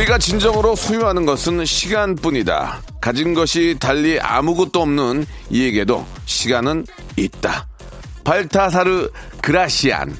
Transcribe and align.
우리가 0.00 0.16
진정으로 0.16 0.76
소유하는 0.76 1.26
것은 1.26 1.64
시간뿐이다. 1.64 2.80
가진 3.02 3.34
것이 3.34 3.76
달리 3.78 4.18
아무것도 4.18 4.80
없는 4.80 5.26
이에게도 5.50 6.06
시간은 6.24 6.86
있다. 7.16 7.66
발타사르 8.24 9.10
그라시안. 9.42 10.16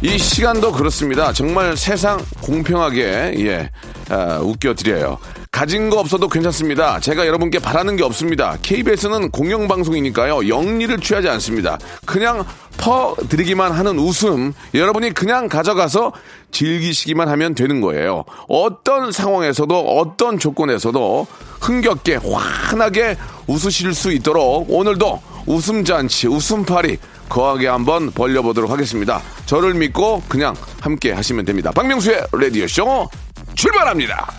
이 0.00 0.16
시간도 0.16 0.70
그렇습니다. 0.70 1.32
정말 1.32 1.76
세상 1.76 2.24
공평하게 2.40 3.34
예 3.38 3.70
아, 4.10 4.38
웃겨드려요. 4.38 5.18
가진 5.50 5.90
거 5.90 5.98
없어도 5.98 6.28
괜찮습니다. 6.28 7.00
제가 7.00 7.26
여러분께 7.26 7.58
바라는 7.58 7.96
게 7.96 8.04
없습니다. 8.04 8.56
KBS는 8.62 9.30
공영방송이니까요. 9.32 10.48
영리를 10.48 10.98
취하지 11.00 11.28
않습니다. 11.30 11.78
그냥 12.06 12.44
퍼드리기만 12.78 13.72
하는 13.72 13.98
웃음 13.98 14.54
여러분이 14.72 15.12
그냥 15.12 15.48
가져가서 15.48 16.12
즐기시기만 16.52 17.28
하면 17.28 17.54
되는 17.54 17.80
거예요. 17.80 18.24
어떤 18.48 19.12
상황에서도 19.12 19.78
어떤 19.98 20.38
조건에서도 20.38 21.26
흥겹게 21.60 22.16
환하게 22.22 23.16
웃으실 23.46 23.94
수 23.94 24.12
있도록 24.12 24.66
오늘도 24.70 25.20
웃음잔치 25.46 26.28
웃음파리 26.28 26.98
거하게 27.28 27.66
한번 27.68 28.10
벌려보도록 28.12 28.70
하겠습니다. 28.70 29.20
저를 29.46 29.74
믿고 29.74 30.22
그냥 30.28 30.54
함께 30.80 31.12
하시면 31.12 31.44
됩니다. 31.44 31.70
박명수의 31.72 32.26
라디오쇼 32.32 33.08
출발합니다. 33.54 34.32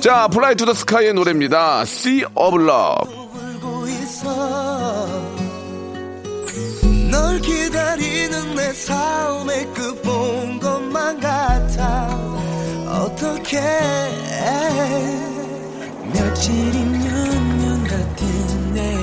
자, 0.00 0.28
Fly 0.28 0.54
to 0.54 0.64
the 0.64 0.72
Sky의 0.72 1.12
노래입니다. 1.14 1.82
Sea 1.82 2.24
of 2.34 2.56
Love. 2.62 3.31
있어. 3.88 5.06
널 7.10 7.40
기다리는 7.40 8.54
내 8.54 8.72
삶의 8.72 9.66
끝본 9.74 10.60
것만 10.60 11.20
같아. 11.20 12.08
어떻게 12.88 13.58
며칠이면 16.12 17.58
년 17.58 17.84
같은데 17.84 18.96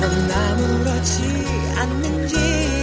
넌 0.00 0.30
아무렇지 0.30 1.22
않는지 1.76 2.79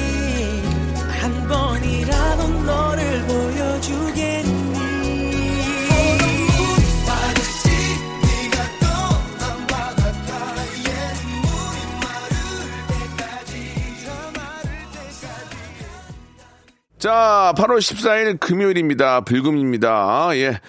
자, 17.08 17.54
8월 17.56 17.78
14일 17.78 18.38
금요일입니다. 18.38 19.22
불금입니다. 19.22 20.32
예. 20.34 20.60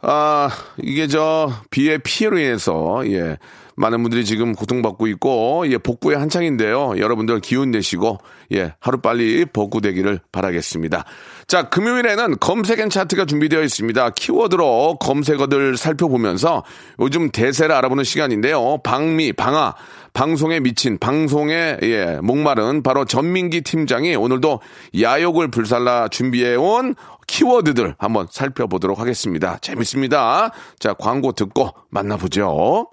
아, 0.00 0.48
이게 0.80 1.08
저 1.08 1.50
비의 1.70 1.98
피해로 2.04 2.38
인해서 2.38 3.02
예. 3.06 3.38
많은 3.74 4.00
분들이 4.02 4.24
지금 4.24 4.54
고통받고 4.54 5.08
있고 5.08 5.64
예, 5.66 5.78
복구에 5.78 6.16
한창인데요. 6.16 6.94
여러분들 6.98 7.40
기운 7.40 7.72
내시고 7.72 8.18
예, 8.52 8.74
하루빨리 8.78 9.46
복구되기를 9.46 10.20
바라겠습니다. 10.30 11.04
자, 11.48 11.68
금요일에는 11.68 12.38
검색 12.38 12.78
and 12.78 12.88
차트가 12.88 13.24
준비되어 13.24 13.62
있습니다. 13.62 14.10
키워드로 14.10 14.98
검색어들 15.00 15.76
살펴보면서 15.76 16.62
요즘 17.00 17.30
대세를 17.30 17.74
알아보는 17.74 18.04
시간인데요. 18.04 18.78
방미, 18.84 19.32
방아, 19.32 19.74
방송에 20.12 20.60
미친, 20.60 20.98
방송에 20.98 21.78
예, 21.82 22.18
목마른 22.22 22.82
바로 22.82 23.04
전민기 23.04 23.62
팀장이 23.62 24.16
오늘도 24.16 24.60
야욕을 25.00 25.48
불살라 25.48 26.08
준비해온 26.08 26.94
키워드들 27.26 27.94
한번 27.98 28.26
살펴보도록 28.30 28.98
하겠습니다. 28.98 29.58
재밌습니다. 29.60 30.50
자, 30.78 30.94
광고 30.94 31.32
듣고 31.32 31.70
만나보죠. 31.90 32.88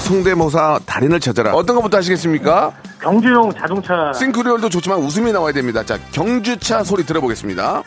성대모사 0.00 0.80
달인을 0.86 1.18
찾아라. 1.18 1.54
어떤 1.54 1.76
것부터 1.76 1.96
하시겠습니까? 1.96 2.72
경주용 3.00 3.52
자동차 3.52 4.12
싱크리얼도 4.12 4.68
좋지만 4.68 4.98
웃음이 4.98 5.32
나와야 5.32 5.52
됩니다. 5.52 5.84
자, 5.84 5.98
경주차 6.12 6.84
소리 6.84 7.04
들어보겠습니다. 7.04 7.82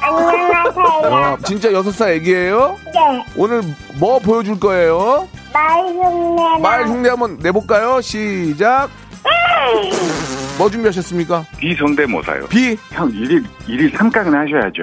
안녕하세요. 0.00 1.10
와, 1.10 1.36
진짜 1.44 1.72
여섯 1.72 1.90
살 1.92 2.12
애기예요? 2.12 2.76
네, 2.98 3.24
오늘 3.36 3.62
뭐 3.98 4.18
보여줄 4.18 4.58
거예요? 4.58 5.28
말 5.52 5.80
흉내나 5.86 6.58
말 6.58 6.86
흉내 6.86 7.08
한번 7.08 7.38
내볼까요? 7.40 8.00
시작. 8.00 8.88
뭐 10.58 10.68
준비하셨습니까? 10.68 11.44
비성대모사요. 11.58 12.46
비. 12.48 12.76
형 12.90 13.10
일일 13.10 13.44
일일 13.68 13.96
삼각은 13.96 14.34
하셔야죠. 14.34 14.82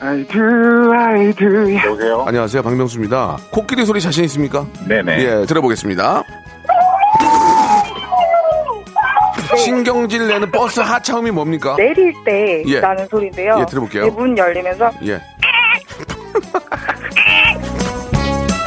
I 0.00 0.24
do, 0.26 0.92
I 0.92 1.32
do. 1.34 1.74
여보세요? 1.76 2.24
안녕하세요, 2.26 2.62
박명수입니다. 2.62 3.38
코끼리 3.52 3.86
소리 3.86 4.00
자신 4.00 4.24
있습니까? 4.24 4.66
네네. 4.88 5.18
예, 5.20 5.46
들어보겠습니다. 5.46 6.24
신경질 9.56 10.26
내는 10.28 10.50
버스 10.50 10.80
하차음이 10.80 11.30
뭡니까? 11.30 11.76
내릴 11.76 12.12
때 12.24 12.62
예. 12.66 12.80
나는 12.80 13.06
소리인데요. 13.08 13.58
예, 13.60 13.66
들어볼게요. 13.66 14.04
네, 14.06 14.10
문 14.10 14.36
열리면서 14.36 14.90
예. 15.04 15.20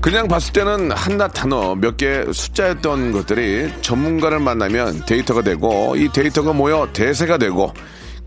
그냥 0.00 0.28
봤을 0.28 0.52
때는 0.52 0.90
한낱 0.92 1.32
단어 1.32 1.74
몇 1.74 1.96
개 1.96 2.24
숫자였던 2.30 3.12
것들이 3.12 3.72
전문가를 3.80 4.38
만나면 4.38 5.04
데이터가 5.06 5.42
되고 5.42 5.96
이 5.96 6.08
데이터가 6.12 6.52
모여 6.52 6.88
대세가 6.92 7.38
되고 7.38 7.72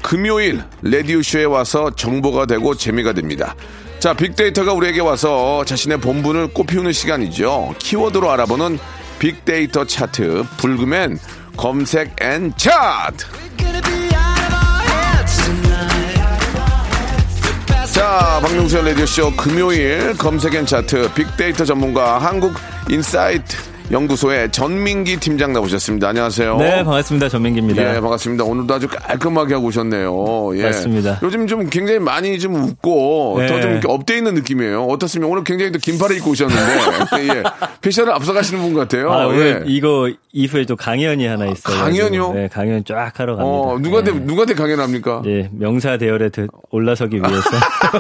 금요일 0.02 0.64
라디오쇼에 0.82 1.44
와서 1.46 1.92
정보가 1.96 2.46
되고 2.48 2.76
재미가 2.76 3.14
됩니다. 3.14 3.56
자, 4.00 4.14
빅데이터가 4.14 4.74
우리에게 4.74 5.02
와서 5.02 5.64
자신의 5.66 6.00
본분을 6.02 6.54
꽃피우는 6.54 6.92
시간이죠. 6.94 7.76
키워드로 7.80 8.30
알아보는 8.32 8.78
빅데이터 9.20 9.86
차트, 9.86 10.46
불금엔 10.58 11.20
검색 11.58 12.16
and 12.22 12.54
차트! 12.58 13.26
자, 17.98 18.40
박명수의 18.44 18.90
라디오쇼 18.90 19.32
금요일 19.36 20.16
검색 20.16 20.54
and 20.54 20.68
차트 20.68 21.16
빅데이터 21.16 21.66
전문가 21.66 22.20
한국 22.20 22.54
인사이트 22.92 23.58
연구소의 23.90 24.52
전민기 24.52 25.16
팀장 25.18 25.54
나오셨습니다. 25.54 26.10
안녕하세요. 26.10 26.58
네, 26.58 26.84
반갑습니다. 26.84 27.30
전민기입니다. 27.30 27.96
예, 27.96 28.02
반갑습니다. 28.02 28.44
오늘도 28.44 28.74
아주 28.74 28.88
깔끔하게 28.90 29.54
하고 29.54 29.68
오셨네요. 29.68 30.58
예. 30.58 30.64
맞습니다. 30.64 31.20
요즘 31.24 31.48
좀 31.48 31.70
굉장히 31.70 31.98
많이 32.00 32.38
좀 32.38 32.56
웃고 32.56 33.38
네. 33.40 33.48
더좀 33.48 33.72
이렇게 33.72 33.88
업돼 33.90 34.18
있는 34.18 34.34
느낌이에요. 34.34 34.84
어떻습니까? 34.84 35.32
오늘 35.32 35.46
굉장히 35.46 35.72
또 35.72 35.80
긴팔을 35.80 36.18
입고 36.18 36.32
오셨는데 36.32 36.62
예. 37.38 37.44
패션을 37.80 38.12
앞서가시는 38.12 38.62
분 38.62 38.74
같아요. 38.74 39.10
아, 39.10 39.28
오늘 39.28 39.64
예. 39.66 39.72
이거 39.72 40.12
이후에 40.34 40.66
또 40.66 40.76
강연이 40.76 41.26
하나 41.26 41.46
있어요. 41.46 41.78
강연이요? 41.78 42.34
네, 42.34 42.50
강연 42.52 42.84
쫙 42.84 43.14
하러 43.18 43.38
갑니다. 43.38 43.50
어, 43.58 43.80
누구한테 43.80 44.12
네. 44.12 44.20
누구한테 44.20 44.54
강연합니까? 44.54 45.22
예, 45.28 45.50
명사 45.54 45.98
대열에 45.98 46.28
드- 46.28 46.48
올라서기 46.72 47.16
위해서. 47.16 47.50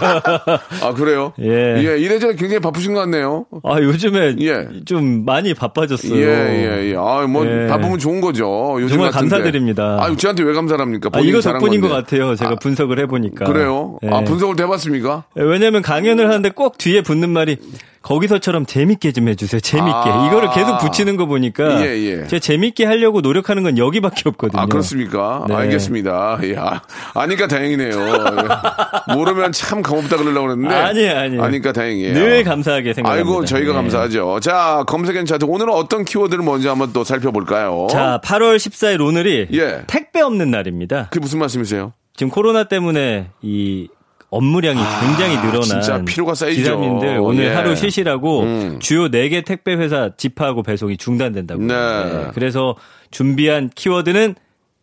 아 0.83 0.93
그래요? 0.93 1.31
예. 1.39 1.77
예, 1.77 1.97
이래저래 1.97 2.35
굉장히 2.35 2.59
바쁘신 2.59 2.93
것 2.93 2.99
같네요. 2.99 3.45
아, 3.63 3.79
요즘에 3.79 4.35
예. 4.41 4.67
좀 4.85 5.23
많이 5.23 5.53
바 5.53 5.69
빠졌어요. 5.81 6.15
예, 6.19 6.25
예, 6.25 6.89
예. 6.91 6.95
아, 6.97 7.25
뭐, 7.27 7.45
예. 7.45 7.67
바쁘면 7.67 7.99
좋은 7.99 8.19
거죠. 8.19 8.77
요즘 8.81 8.95
정말 8.95 9.11
같은데. 9.11 9.35
감사드립니다. 9.35 9.97
아, 10.01 10.15
저한테 10.15 10.43
왜 10.43 10.53
감사합니까? 10.53 11.09
아, 11.13 11.19
이거 11.19 11.39
덕분인 11.39 11.81
것 11.81 11.89
건데. 11.89 12.03
같아요. 12.03 12.35
제가 12.35 12.51
아, 12.51 12.55
분석을 12.55 12.99
해보니까. 12.99 13.45
그래요? 13.45 13.99
예. 14.03 14.09
아, 14.09 14.21
분석을 14.21 14.59
해봤습니까? 14.59 15.25
예, 15.37 15.43
왜냐면 15.43 15.81
강연을 15.83 16.27
하는데 16.27 16.49
꼭 16.49 16.77
뒤에 16.77 17.01
붙는 17.01 17.29
말이 17.29 17.57
거기서처럼 18.01 18.65
재밌게 18.65 19.11
좀 19.11 19.27
해주세요. 19.27 19.59
재밌게. 19.59 19.91
아. 19.91 20.27
이거를 20.27 20.49
계속 20.51 20.77
붙이는 20.79 21.17
거 21.17 21.25
보니까. 21.25 21.85
예, 21.85 21.97
예. 21.97 22.27
제가 22.27 22.39
재밌게 22.39 22.85
하려고 22.85 23.21
노력하는 23.21 23.63
건 23.63 23.77
여기밖에 23.77 24.29
없거든요. 24.29 24.61
아, 24.61 24.65
그렇습니까? 24.65 25.45
네. 25.47 25.55
알겠습니다. 25.55 26.39
예. 26.43 26.55
아, 26.57 26.81
아니까 27.13 27.47
다행이네요. 27.47 27.89
예. 27.91 29.13
모르면 29.13 29.51
참 29.51 29.81
감없다 29.81 30.17
그러려고 30.17 30.47
그랬는데. 30.47 30.73
아니에요, 30.73 31.17
아니에요. 31.17 31.43
아니까 31.43 31.71
다행이에요. 31.73 32.13
늘 32.13 32.43
감사하게 32.43 32.93
생각합니다. 32.93 33.29
아이고, 33.29 33.45
저희가 33.45 33.71
네. 33.71 33.75
감사하죠. 33.75 34.39
자, 34.41 34.83
검색엔 34.87 35.25
차트. 35.25 35.45
오늘은 35.45 35.73
어떤 35.73 36.05
키워드를 36.05 36.43
먼저 36.43 36.69
한번 36.71 36.93
또 36.93 37.03
살펴볼까요? 37.03 37.87
자, 37.89 38.19
8월 38.23 38.57
14일 38.57 39.01
오늘이 39.01 39.47
예. 39.53 39.83
택배 39.87 40.21
없는 40.21 40.51
날입니다. 40.51 41.07
그게 41.09 41.19
무슨 41.19 41.39
말씀이세요? 41.39 41.93
지금 42.15 42.31
코로나 42.31 42.63
때문에 42.63 43.29
이 43.41 43.87
업무량이 44.29 44.81
굉장히 45.01 45.37
늘어난 45.37 45.61
아, 45.77 45.81
진짜 45.81 46.01
피로가 46.03 46.35
쌓이죠. 46.35 46.61
기사님들 46.61 47.19
오늘 47.19 47.45
예. 47.45 47.53
하루 47.53 47.75
쉬시라고 47.75 48.41
음. 48.41 48.79
주요 48.79 49.09
4개 49.09 49.45
택배 49.45 49.73
회사 49.73 50.09
집하고 50.17 50.63
배송이 50.63 50.97
중단된다고. 50.97 51.63
네. 51.63 52.27
그래서 52.33 52.75
준비한 53.09 53.69
키워드는 53.73 54.35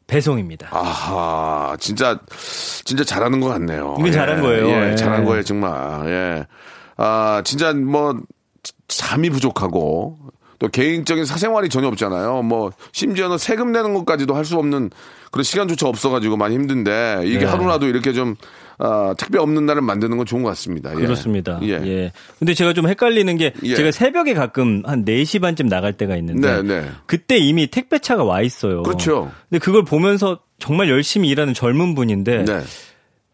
배송입니다. 0.07 0.69
아하, 0.71 1.77
진짜, 1.79 2.21
진짜 2.85 3.05
잘하는 3.05 3.41
것 3.41 3.49
같네요. 3.49 3.97
이건 3.99 4.13
잘한 4.13 4.43
거예요. 4.43 4.69
예, 4.69 4.93
예. 4.93 4.97
잘한 4.97 5.25
거예요, 5.25 5.43
정말. 5.43 6.07
예. 6.07 6.47
아, 6.97 7.43
진짜 7.45 7.73
뭐, 7.73 8.15
잠이 8.89 9.31
부족하고, 9.31 10.19
또 10.59 10.69
개인적인 10.69 11.25
사생활이 11.25 11.69
전혀 11.69 11.89
없잖아요. 11.89 12.43
뭐, 12.43 12.73
심지어는 12.93 13.39
세금 13.39 13.73
내는 13.73 13.95
것까지도 13.95 14.35
할 14.35 14.45
수 14.45 14.57
없는 14.57 14.91
그런 15.31 15.43
시간조차 15.43 15.89
없어가지고 15.89 16.37
많이 16.37 16.55
힘든데, 16.55 17.23
이게 17.25 17.39
네. 17.41 17.45
하루라도 17.47 17.87
이렇게 17.87 18.13
좀, 18.13 18.37
아, 18.79 19.15
택배 19.19 19.39
없는 19.39 19.67
날을 19.67 19.83
만드는 19.83 20.17
건 20.17 20.27
좋은 20.27 20.43
것 20.43 20.49
같습니다. 20.51 20.91
예. 20.91 20.95
그렇습니다. 20.97 21.59
예. 21.63 21.69
예. 21.85 22.13
근데 22.39 22.55
제가 22.55 22.73
좀 22.73 22.89
헷갈리는 22.89 23.37
게 23.37 23.53
예. 23.63 23.75
제가 23.75 23.91
새벽에 23.93 24.35
가끔 24.35 24.83
한 24.85 25.05
4시 25.05 25.41
반쯤 25.41 25.69
나갈 25.69 25.93
때가 25.95 26.17
있는데 26.17 26.61
네, 26.61 26.63
네. 26.63 26.89
그때 27.07 27.37
이미 27.39 27.69
택배차가 27.69 28.25
와 28.25 28.43
있어요. 28.43 28.83
그렇죠. 28.83 29.31
근데 29.49 29.61
그걸 29.65 29.85
보면서 29.85 30.41
정말 30.59 30.89
열심히 30.91 31.29
일하는 31.29 31.55
젊은 31.55 31.95
분인데 31.95 32.45
네. 32.45 32.61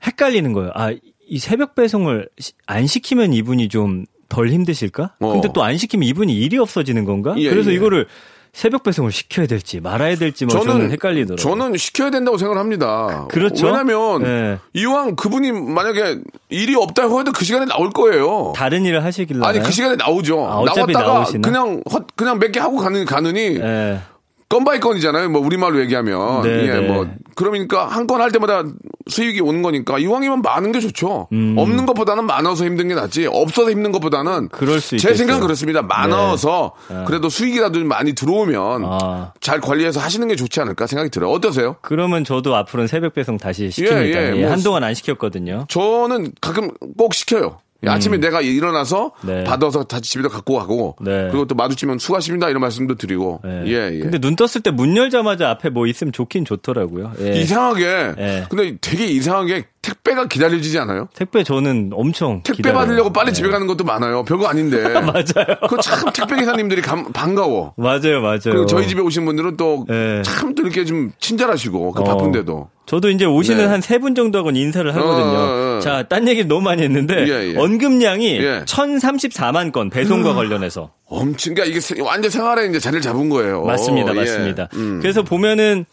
헷갈리는 0.06 0.52
거예요. 0.52 0.70
아, 0.75 0.93
이 1.26 1.38
새벽 1.38 1.75
배송을 1.75 2.28
시- 2.38 2.52
안 2.67 2.87
시키면 2.87 3.32
이분이 3.32 3.69
좀 3.69 4.05
덜 4.31 4.49
힘드실까? 4.49 5.12
어. 5.21 5.32
근데 5.32 5.49
또 5.53 5.62
안 5.62 5.77
시키면 5.77 6.09
이분이 6.09 6.32
일이 6.35 6.56
없어지는 6.56 7.05
건가? 7.05 7.35
예, 7.37 7.50
그래서 7.50 7.71
예. 7.71 7.75
이거를 7.75 8.06
새벽 8.53 8.82
배송을 8.82 9.12
시켜야 9.12 9.47
될지 9.47 9.79
말아야 9.81 10.17
될지 10.17 10.44
뭐 10.44 10.59
저는, 10.59 10.91
헷갈리더라고요. 10.91 11.37
저는 11.37 11.77
시켜야 11.77 12.11
된다고 12.11 12.37
생각을 12.37 12.59
합니다. 12.59 13.27
그 13.31 13.38
렇죠. 13.38 13.67
왜냐면 13.67 14.23
네. 14.25 14.59
이왕 14.75 15.15
그분이 15.15 15.53
만약에 15.53 16.19
일이 16.49 16.75
없다고 16.75 17.21
해도 17.21 17.31
그 17.31 17.44
시간에 17.44 17.67
나올 17.67 17.91
거예요. 17.91 18.53
다른 18.56 18.85
일을 18.85 19.05
하시길래 19.05 19.47
아니 19.47 19.61
그 19.61 19.71
시간에 19.71 19.94
나오죠. 19.94 20.44
아, 20.44 20.65
나왔다가 20.65 20.93
나오시나? 21.03 21.49
그냥 21.49 21.81
헛- 21.93 22.17
그냥 22.17 22.38
몇 22.41 22.50
개 22.50 22.59
하고 22.59 22.79
가는 22.79 23.05
가느니 23.05 23.38
예. 23.61 24.00
건바이 24.49 24.81
건이잖아요. 24.81 25.29
뭐 25.31 25.41
우리말로 25.47 25.79
얘기하면 25.82 26.43
네, 26.43 26.49
예, 26.67 26.73
네. 26.73 26.81
뭐 26.81 27.06
그러니까 27.37 27.87
한 27.87 28.09
건 28.09 28.21
할 28.21 28.32
때마다 28.32 28.65
수익이 29.08 29.41
오는 29.41 29.62
거니까 29.62 29.99
이왕이면 29.99 30.43
많은 30.43 30.73
게 30.73 30.81
좋죠. 30.81 31.29
없는 31.31 31.87
것보다는 31.87 32.25
많아서 32.26 32.64
힘든 32.64 32.88
게 32.88 32.94
낫지. 32.94 33.26
없어서 33.26 33.70
힘든 33.70 33.93
것보다는 33.93 34.32
음. 34.32 34.49
그럴 34.50 34.81
수 34.81 34.97
제. 34.99 35.14
생각은 35.14 35.43
그렇습니다. 35.43 35.82
많아서 35.82 36.73
그래도 37.06 37.29
수익이라도 37.29 37.79
좀 37.79 37.88
많이 37.88 38.12
들어오면 38.14 38.82
아. 38.85 39.32
잘 39.41 39.61
관리해서 39.61 40.00
하시는 40.00 40.26
게 40.29 40.37
좋지 40.37 40.61
않을까 40.61 40.87
생각이 40.87 41.11
들어요. 41.11 41.31
어떠세요? 41.31 41.76
그러면 41.82 42.25
저도 42.25 42.55
앞으로는 42.56 42.87
새벽 42.88 43.14
배송 43.14 43.37
다시 43.38 43.69
시킵니다. 43.69 44.14
예, 44.14 44.32
예, 44.37 44.41
뭐 44.43 44.50
한동안 44.50 44.85
안 44.85 44.94
시켰거든요. 44.94 45.67
저는 45.69 46.32
가끔 46.41 46.70
꼭 46.96 47.14
시켜요. 47.14 47.58
아침에 47.87 48.19
내가 48.19 48.41
일어나서 48.41 49.12
음. 49.25 49.27
네. 49.29 49.44
받아서 49.44 49.85
다시 49.85 50.03
집에다 50.03 50.29
갖고 50.29 50.59
가고 50.59 50.97
네. 51.00 51.29
그리고 51.31 51.47
또 51.47 51.55
마주치면 51.55 51.99
수고하십니다 51.99 52.49
이런 52.50 52.61
말씀도 52.61 52.97
드리고 52.97 53.41
예. 53.47 53.65
예, 53.67 53.91
예. 53.94 53.99
근데 54.00 54.19
눈 54.19 54.37
떴을 54.37 54.62
때 54.62 54.71
문 54.71 54.97
열자마자 54.97 55.50
앞에 55.50 55.71
뭐 55.71 55.87
있으면 55.87 56.12
좋긴 56.12 56.44
좋더라고요. 56.44 57.12
예. 57.21 57.41
이상하게 57.41 57.85
예. 58.19 58.44
근데 58.49 58.77
되게 58.81 59.06
이상하게 59.06 59.65
택배가 59.82 60.27
기다려지지 60.27 60.79
않아요? 60.81 61.09
택배 61.15 61.43
저는 61.43 61.91
엄청 61.94 62.43
택배 62.43 62.56
기다려요. 62.59 62.79
받으려고 62.81 63.12
빨리 63.12 63.29
예. 63.29 63.32
집에 63.32 63.49
가는 63.49 63.67
것도 63.67 63.85
많아요. 63.85 64.25
별거 64.25 64.47
아닌데. 64.47 64.82
맞아요. 65.00 65.56
그 65.69 65.77
참 65.81 66.11
택배 66.12 66.37
기사님들이 66.37 66.82
감- 66.82 67.11
반가워. 67.12 67.73
맞아요, 67.79 68.21
맞아요. 68.21 68.38
그리고 68.44 68.67
저희 68.67 68.87
집에 68.87 69.00
오신 69.00 69.25
분들은 69.25 69.56
또 69.56 69.87
예. 69.91 70.21
참또 70.25 70.62
이렇게 70.62 70.85
좀 70.85 71.12
친절하시고 71.19 71.93
그 71.93 72.03
어. 72.03 72.05
바쁜데도. 72.05 72.69
저도 72.87 73.09
이제 73.11 73.25
오시는 73.25 73.59
네. 73.65 73.71
한세 73.71 73.99
분 73.99 74.15
정도하고는 74.15 74.61
인사를 74.61 74.94
하거든요. 74.97 75.25
어, 75.25 75.41
어, 75.41 75.44
어. 75.44 75.59
자, 75.81 76.03
딴 76.05 76.29
얘기를 76.29 76.49
너무 76.49 76.62
많이 76.62 76.82
했는데 76.82 77.27
예, 77.29 77.53
예. 77.53 77.56
언급량이 77.56 78.37
예. 78.37 78.59
음. 78.59 78.65
1034만 78.67 79.73
건 79.73 79.91
배송과 79.91 80.35
관련해서 80.35 80.93
엄청 81.06 81.55
그러니까 81.55 81.65
이게 81.71 81.81
세- 81.81 82.00
완전 82.00 82.31
생활에 82.31 82.67
이제 82.67 82.79
자리를 82.79 83.00
잡은 83.03 83.29
거예요. 83.29 83.65
맞습니다, 83.65 84.12
예. 84.12 84.15
맞습니다. 84.15 84.69
음. 84.75 85.00
그래서 85.03 85.23
보면은 85.23 85.85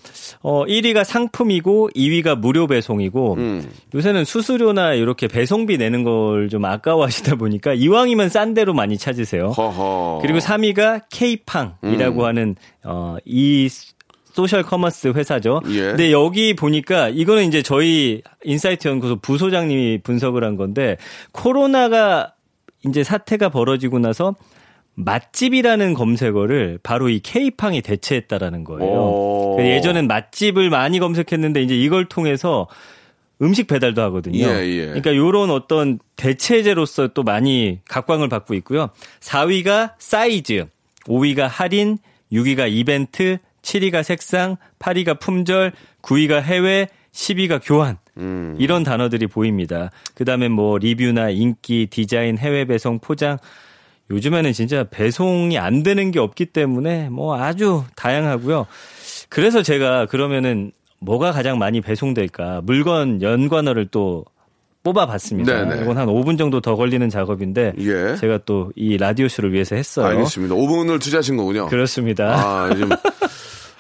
어 0.42 0.64
1위가 0.66 1.04
상품이고 1.04 1.90
2위가 1.96 2.38
무료 2.38 2.68
배송이고 2.68 3.34
음. 3.36 3.68
요새는 3.96 4.26
수수료나 4.26 4.94
이렇게 4.94 5.28
배송비 5.28 5.78
내는 5.78 6.04
걸 6.04 6.48
좀 6.52 6.64
아까워하시다 6.66 7.36
보니까 7.36 7.74
이왕이면 7.74 8.30
싼 8.30 8.54
데로 8.54 8.74
많이 8.74 8.98
찾으세요. 8.98 9.48
허허. 9.50 10.20
그리고 10.22 10.38
3위가 10.40 11.02
K팡이라고 11.10 12.22
음. 12.22 12.26
하는 12.26 12.56
어이 12.86 13.68
소셜 14.38 14.62
커머스 14.62 15.14
회사죠. 15.16 15.62
예. 15.70 15.82
근데 15.88 16.12
여기 16.12 16.56
보니까 16.56 17.10
이거는 17.10 17.48
이제 17.48 17.64
저희 17.64 18.22
인사이트 18.44 18.88
연구소 18.88 19.16
부소장님이 19.16 20.02
분석을 20.04 20.44
한 20.44 20.58
건데 20.58 20.98
코로나가 21.32 22.34
이제 22.86 23.04
사태가 23.04 23.50
벌어지고 23.50 23.98
나서 23.98 24.36
맛집이라는 24.94 25.96
검색어를 25.96 26.78
바로 26.84 27.10
이 27.10 27.20
K팡이 27.20 27.82
대체했다라는 27.82 28.64
거예요. 28.64 28.92
오. 28.92 29.56
그 29.58 29.66
예전엔 29.66 30.06
맛집을 30.06 30.70
많이 30.70 31.00
검색했는데 31.00 31.64
이제 31.64 31.76
이걸 31.76 32.06
통해서 32.06 32.68
음식 33.42 33.66
배달도 33.66 34.04
하거든요. 34.04 34.46
예, 34.46 34.68
예. 34.68 34.86
그러니까 34.86 35.16
요런 35.16 35.50
어떤 35.50 35.98
대체제로서 36.16 37.08
또 37.08 37.24
많이 37.24 37.80
각광을 37.90 38.30
받고 38.30 38.54
있고요. 38.54 38.92
4위가 39.20 39.94
사이즈, 39.98 40.68
5위가 41.06 41.48
할인, 41.48 41.98
6위가 42.32 42.72
이벤트, 42.72 43.40
7위가 43.68 44.02
색상, 44.04 44.56
8위가 44.80 45.20
품절, 45.20 45.74
9위가 46.02 46.42
해외, 46.42 46.88
10위가 47.12 47.60
교환. 47.64 47.98
음. 48.18 48.56
이런 48.60 48.84
단어들이 48.84 49.28
보입니다. 49.28 49.92
그 50.16 50.24
다음에 50.26 50.48
뭐 50.48 50.78
리뷰나 50.78 51.30
인기, 51.32 51.88
디자인, 51.88 52.38
해외 52.38 52.66
배송, 52.66 53.00
포장 53.00 53.38
요즘에는 54.10 54.54
진짜 54.54 54.86
배송이 54.90 55.58
안 55.60 55.84
되는 55.84 56.12
게 56.12 56.20
없기 56.20 56.46
때문에 56.48 57.10
뭐 57.10 57.38
아주 57.38 57.84
다양하고요. 57.96 58.66
그래서 59.30 59.62
제가 59.62 60.06
그러면은 60.06 60.72
뭐가 61.00 61.32
가장 61.34 61.60
많이 61.60 61.82
배송될까? 61.82 62.62
물건 62.64 63.22
연관어를 63.22 63.88
또 63.92 64.24
뽑아봤습니다. 64.84 65.66
네네. 65.66 65.82
이건 65.84 65.98
한 65.98 66.08
5분 66.08 66.38
정도 66.38 66.62
더 66.62 66.76
걸리는 66.78 67.10
작업인데 67.10 67.74
예. 67.80 68.16
제가 68.16 68.40
또 68.46 68.72
이 68.78 68.98
라디오 68.98 69.28
쇼를 69.28 69.52
위해서 69.52 69.76
했어요. 69.76 70.06
알겠습니다. 70.08 70.56
5분을 70.56 71.02
투자하신 71.02 71.36
거군요. 71.36 71.68
그렇습니다. 71.68 72.34
아, 72.34 72.74
좀, 72.74 72.90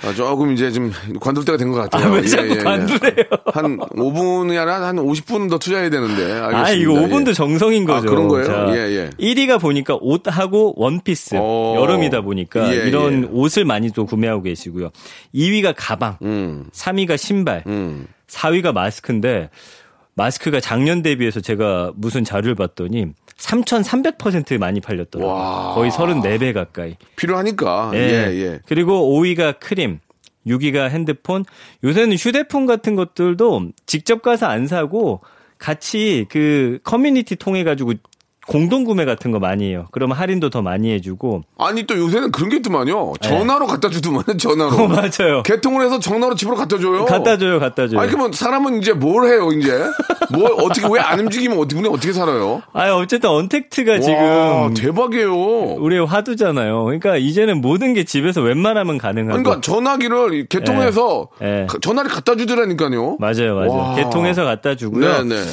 아, 0.04 0.14
조금 0.14 0.54
이제 0.54 0.72
좀 0.72 0.92
관둘 1.20 1.44
때가 1.46 1.58
된 1.58 1.72
것 1.72 1.90
같아요. 1.90 2.12
아, 2.12 2.16
왜 2.16 2.22
자꾸 2.24 2.56
관두래요? 2.64 3.26
한 3.54 3.78
5분이 3.78 4.50
아니라 4.58 4.86
한 4.88 4.98
50분 4.98 5.50
더 5.50 5.58
투자해야 5.58 5.90
되는데. 5.90 6.24
알겠습니다. 6.24 6.60
아, 6.60 6.72
이거 6.72 6.94
5분도 6.94 7.30
예. 7.30 7.34
정성인 7.34 7.86
거죠. 7.86 8.08
아, 8.08 8.10
그런 8.12 8.28
거예요? 8.28 8.46
자, 8.46 8.66
예, 8.70 8.76
예. 8.92 9.10
1위가 9.20 9.60
보니까 9.60 9.98
옷하고 10.00 10.74
원피스. 10.78 11.36
오. 11.36 11.76
여름이다 11.78 12.22
보니까 12.22 12.72
예, 12.72 12.88
이런 12.88 13.24
예. 13.24 13.28
옷을 13.32 13.66
많이 13.66 13.92
또 13.92 14.06
구매하고 14.06 14.44
계시고요. 14.44 14.92
2위가 15.34 15.74
가방. 15.76 16.18
음, 16.22 16.66
3위가 16.74 17.18
신발. 17.18 17.64
음. 17.68 18.06
4위가 18.28 18.74
마스크인데 18.74 19.50
마스크가 20.18 20.60
작년 20.60 21.04
대비해서 21.04 21.40
제가 21.40 21.94
무슨 21.96 22.24
자료를 22.24 22.56
봤더니 22.56 23.06
3,300% 23.38 24.58
많이 24.58 24.82
팔렸더라고요. 24.82 25.32
와. 25.32 25.76
거의 25.76 25.92
34배 25.92 26.54
가까이. 26.54 26.96
필요하니까. 27.16 27.92
예. 27.94 28.00
예, 28.00 28.40
예. 28.40 28.60
그리고 28.66 29.14
5위가 29.14 29.60
크림, 29.60 30.00
6위가 30.48 30.90
핸드폰. 30.90 31.46
요새는 31.84 32.18
휴대폰 32.18 32.66
같은 32.66 32.96
것들도 32.96 33.70
직접 33.86 34.24
가서 34.24 34.48
안 34.48 34.66
사고 34.66 35.22
같이 35.60 36.26
그 36.30 36.80
커뮤니티 36.84 37.36
통해 37.36 37.64
가지고 37.64 37.94
공동 38.48 38.86
구매 38.86 39.04
같은 39.06 39.32
거 39.32 39.40
많이 39.40 39.70
해요. 39.70 39.88
그러면 39.92 40.16
할인도 40.18 40.50
더 40.50 40.62
많이 40.62 40.92
해주고. 40.94 41.44
아니 41.58 41.86
또 41.86 41.98
요새는 41.98 42.32
그런 42.32 42.50
게 42.50 42.58
있더만요. 42.58 43.14
전화로 43.22 43.68
갖다 43.68 43.90
주더만요. 43.90 44.38
전화로. 44.38 44.72
네. 44.72 44.84
어, 44.84 44.88
맞아요. 44.88 45.44
개통을 45.44 45.86
해서 45.86 46.00
전화로 46.00 46.36
집으로 46.36 46.56
갖다 46.56 46.78
줘요. 46.80 47.06
갖다 47.06 47.38
줘요, 47.38 47.60
갖다 47.60 47.88
줘요. 47.88 48.00
아니 48.00 48.10
그러면 48.10 48.32
사람은 48.32 48.82
이제 48.82 48.94
뭘 48.94 49.28
해요 49.28 49.50
이제? 49.52 49.72
뭘 50.32 50.52
어떻게 50.60 50.88
왜 50.90 51.00
안 51.00 51.20
움직이면 51.20 51.58
어떻게 51.58 51.80
우리 51.80 51.88
어떻게 51.90 52.12
살아요? 52.14 52.62
아, 52.74 52.92
어쨌든 52.96 53.30
언택트가 53.30 53.94
와, 53.94 54.00
지금 54.00 54.74
대박이에요. 54.74 55.34
우리의 55.76 56.06
화두잖아요. 56.06 56.84
그러니까 56.86 57.18
이제는 57.18 57.62
모든 57.62 57.94
게 57.94 58.04
집에서 58.04 58.42
웬만하면 58.42 58.98
가능하고. 58.98 59.42
그러니까 59.44 59.62
전화기를 59.62 60.48
개통해서 60.48 61.28
예. 61.42 61.66
가- 61.70 61.78
전화를 61.82 62.10
갖다 62.10 62.36
주더라니까요. 62.36 63.18
맞아요, 63.20 63.56
맞아요. 63.56 63.72
와. 63.72 63.96
개통해서 63.96 64.44
갖다 64.44 64.76
주고요. 64.76 65.24
네, 65.24 65.36
네. 65.36 65.44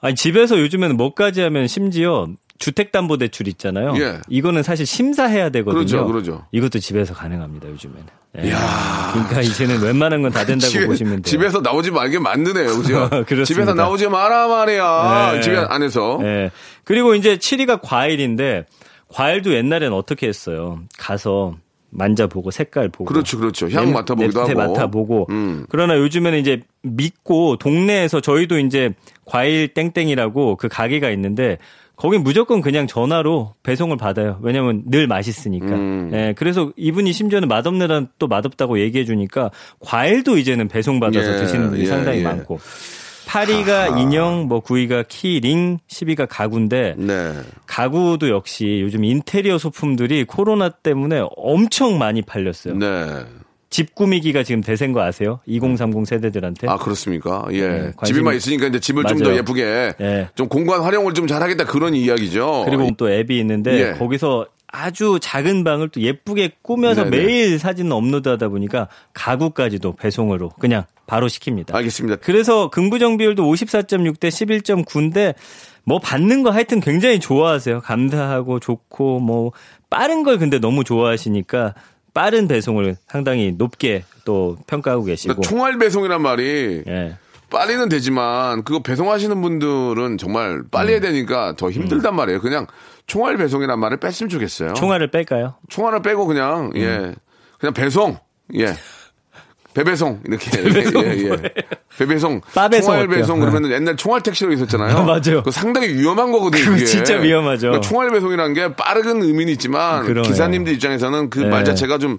아니 0.00 0.14
집에서 0.14 0.58
요즘에는 0.60 0.96
뭐까지 0.96 1.40
하면 1.42 1.66
심지어 1.66 2.28
주택담보대출 2.58 3.48
있잖아요. 3.48 3.94
예. 3.98 4.20
이거는 4.28 4.62
사실 4.62 4.84
심사해야 4.86 5.48
되거든요. 5.50 5.84
그렇죠, 5.84 6.06
그렇죠. 6.06 6.46
이것도 6.52 6.78
집에서 6.78 7.14
가능합니다 7.14 7.68
요즘에는. 7.68 8.06
예. 8.36 8.40
그러니까 9.12 9.40
이제는 9.40 9.82
웬만한 9.82 10.22
건 10.22 10.30
다 10.32 10.44
된다고 10.44 10.70
집에, 10.70 10.86
보시면 10.86 11.12
돼요. 11.14 11.22
집에서 11.22 11.60
나오지 11.60 11.90
말게 11.90 12.18
만드네요, 12.18 12.76
그죠? 12.76 13.08
그렇습니다. 13.26 13.44
집에서 13.44 13.74
나오지 13.74 14.08
마라 14.08 14.46
말이야. 14.48 15.32
네. 15.34 15.40
집에 15.40 15.56
안에서. 15.56 16.18
예. 16.22 16.50
그리고 16.84 17.14
이제 17.14 17.36
7위가 17.38 17.80
과일인데 17.82 18.66
과일도 19.08 19.52
옛날에는 19.54 19.92
어떻게 19.96 20.28
했어요? 20.28 20.80
가서 20.98 21.56
만져보고 21.90 22.50
색깔 22.50 22.88
보고 22.88 23.04
그렇죠, 23.06 23.38
그렇죠. 23.38 23.68
향 23.70 23.86
냄- 23.86 23.94
맡아보기도 23.94 24.44
냄새 24.44 24.58
하고. 24.60 24.72
맡아보고 24.72 25.26
음. 25.30 25.66
그러나 25.68 25.96
요즘에는 25.98 26.38
이제 26.38 26.60
믿고 26.82 27.56
동네에서 27.56 28.20
저희도 28.20 28.58
이제 28.60 28.94
과일 29.24 29.68
땡땡이라고 29.74 30.56
그 30.56 30.68
가게가 30.68 31.10
있는데 31.10 31.58
거기 31.96 32.16
무조건 32.16 32.62
그냥 32.62 32.86
전화로 32.86 33.54
배송을 33.62 33.98
받아요. 33.98 34.38
왜냐면 34.40 34.82
늘 34.86 35.06
맛있으니까. 35.06 35.66
음. 35.66 36.10
예, 36.14 36.32
그래서 36.34 36.72
이분이 36.76 37.12
심지어는 37.12 37.46
맛없느라 37.48 38.06
또 38.18 38.26
맛없다고 38.26 38.80
얘기해 38.80 39.04
주니까 39.04 39.50
과일도 39.80 40.38
이제는 40.38 40.68
배송받아서 40.68 41.34
예, 41.34 41.36
드시는 41.36 41.62
분들이 41.66 41.82
예, 41.82 41.86
상당히 41.86 42.20
예. 42.20 42.22
많고. 42.22 42.58
8위가 43.30 43.96
인형, 44.00 44.48
뭐 44.48 44.60
9위가 44.60 45.04
키 45.06 45.38
링, 45.38 45.78
10위가 45.86 46.26
가구인데 46.28 46.96
네. 46.98 47.32
가구도 47.64 48.28
역시 48.28 48.80
요즘 48.82 49.04
인테리어 49.04 49.56
소품들이 49.56 50.24
코로나 50.24 50.68
때문에 50.68 51.22
엄청 51.36 51.96
많이 51.96 52.22
팔렸어요. 52.22 52.74
네. 52.74 53.06
집 53.70 53.94
꾸미기가 53.94 54.42
지금 54.42 54.62
대세인 54.62 54.92
거 54.92 55.00
아세요? 55.00 55.38
2030 55.46 56.04
세대들한테. 56.04 56.68
아, 56.68 56.76
그렇습니까? 56.76 57.46
예. 57.52 57.68
네, 57.68 57.92
집에만 58.04 58.34
있으니까 58.34 58.66
이제 58.66 58.80
집을 58.80 59.04
좀 59.04 59.18
더. 59.18 59.32
예쁘게 59.32 59.94
예. 60.00 60.28
좀 60.34 60.48
공간 60.48 60.82
활용을 60.82 61.14
좀 61.14 61.28
잘하겠다 61.28 61.66
그런 61.66 61.94
이야기죠. 61.94 62.64
그리고 62.66 62.90
또 62.96 63.08
앱이 63.08 63.38
있는데 63.38 63.90
예. 63.90 63.92
거기서 63.92 64.46
아주 64.72 65.18
작은 65.20 65.64
방을 65.64 65.88
또 65.88 66.00
예쁘게 66.00 66.52
꾸며서 66.62 67.04
네네. 67.04 67.16
매일 67.16 67.58
사진을 67.58 67.92
업로드하다 67.92 68.48
보니까 68.48 68.88
가구까지도 69.12 69.96
배송으로 69.96 70.50
그냥 70.60 70.84
바로 71.06 71.26
시킵니다. 71.26 71.74
알겠습니다. 71.74 72.16
그래서 72.22 72.70
긍부정 72.70 73.16
비율도 73.16 73.42
54.6대 73.44 74.28
11.9인데 74.28 75.34
뭐 75.84 75.98
받는 75.98 76.42
거 76.42 76.50
하여튼 76.50 76.80
굉장히 76.80 77.18
좋아하세요. 77.18 77.80
감사하고 77.80 78.60
좋고 78.60 79.18
뭐 79.20 79.52
빠른 79.88 80.22
걸 80.22 80.38
근데 80.38 80.58
너무 80.58 80.84
좋아하시니까 80.84 81.74
빠른 82.14 82.48
배송을 82.48 82.96
상당히 83.08 83.52
높게 83.52 84.04
또 84.24 84.56
평가하고 84.66 85.04
계시고. 85.04 85.34
그러니까 85.34 85.48
총알 85.48 85.78
배송이란 85.78 86.22
말이 86.22 86.82
예. 86.86 87.16
빨리는 87.50 87.88
되지만 87.88 88.64
그거 88.64 88.80
배송하시는 88.80 89.40
분들은 89.42 90.18
정말 90.18 90.62
빨리 90.70 90.88
음. 90.88 90.92
해야 90.92 91.00
되니까 91.00 91.54
더 91.56 91.70
힘들단 91.70 92.14
말이에요. 92.14 92.40
그냥 92.40 92.66
총알 93.06 93.36
배송이란 93.36 93.78
말을 93.78 93.98
뺐으면 93.98 94.28
좋겠어요. 94.30 94.74
총알을 94.74 95.10
뺄까요? 95.10 95.56
총알을 95.68 96.02
빼고 96.02 96.26
그냥 96.26 96.70
음. 96.74 96.76
예 96.76 97.14
그냥 97.58 97.74
배송 97.74 98.16
예 98.54 98.74
배배송 99.74 100.20
이렇게 100.26 100.50
배배송 100.62 101.04
예, 101.04 101.08
예, 101.10 101.28
예. 101.30 101.52
배배송 101.98 102.40
빠배송 102.54 102.86
총알 102.86 103.04
어때요? 103.06 103.16
배송 103.20 103.40
그러면 103.40 103.70
옛날 103.70 103.96
총알 103.96 104.20
택시로 104.22 104.52
있었잖아요. 104.52 104.96
아, 104.98 105.02
맞아요. 105.02 105.42
그 105.44 105.50
상당히 105.50 105.88
위험한 105.88 106.32
거거든요. 106.32 106.64
그게. 106.64 106.84
진짜 106.84 107.16
위험하죠. 107.16 107.68
그러니까 107.68 107.88
총알 107.88 108.10
배송이라는 108.10 108.54
게 108.54 108.74
빠른 108.74 109.22
의미는 109.22 109.52
있지만 109.52 110.02
그러네요. 110.04 110.22
기사님들 110.22 110.72
입장에서는 110.74 111.30
그말 111.30 111.60
예. 111.60 111.64
자체가 111.64 111.98
좀 111.98 112.18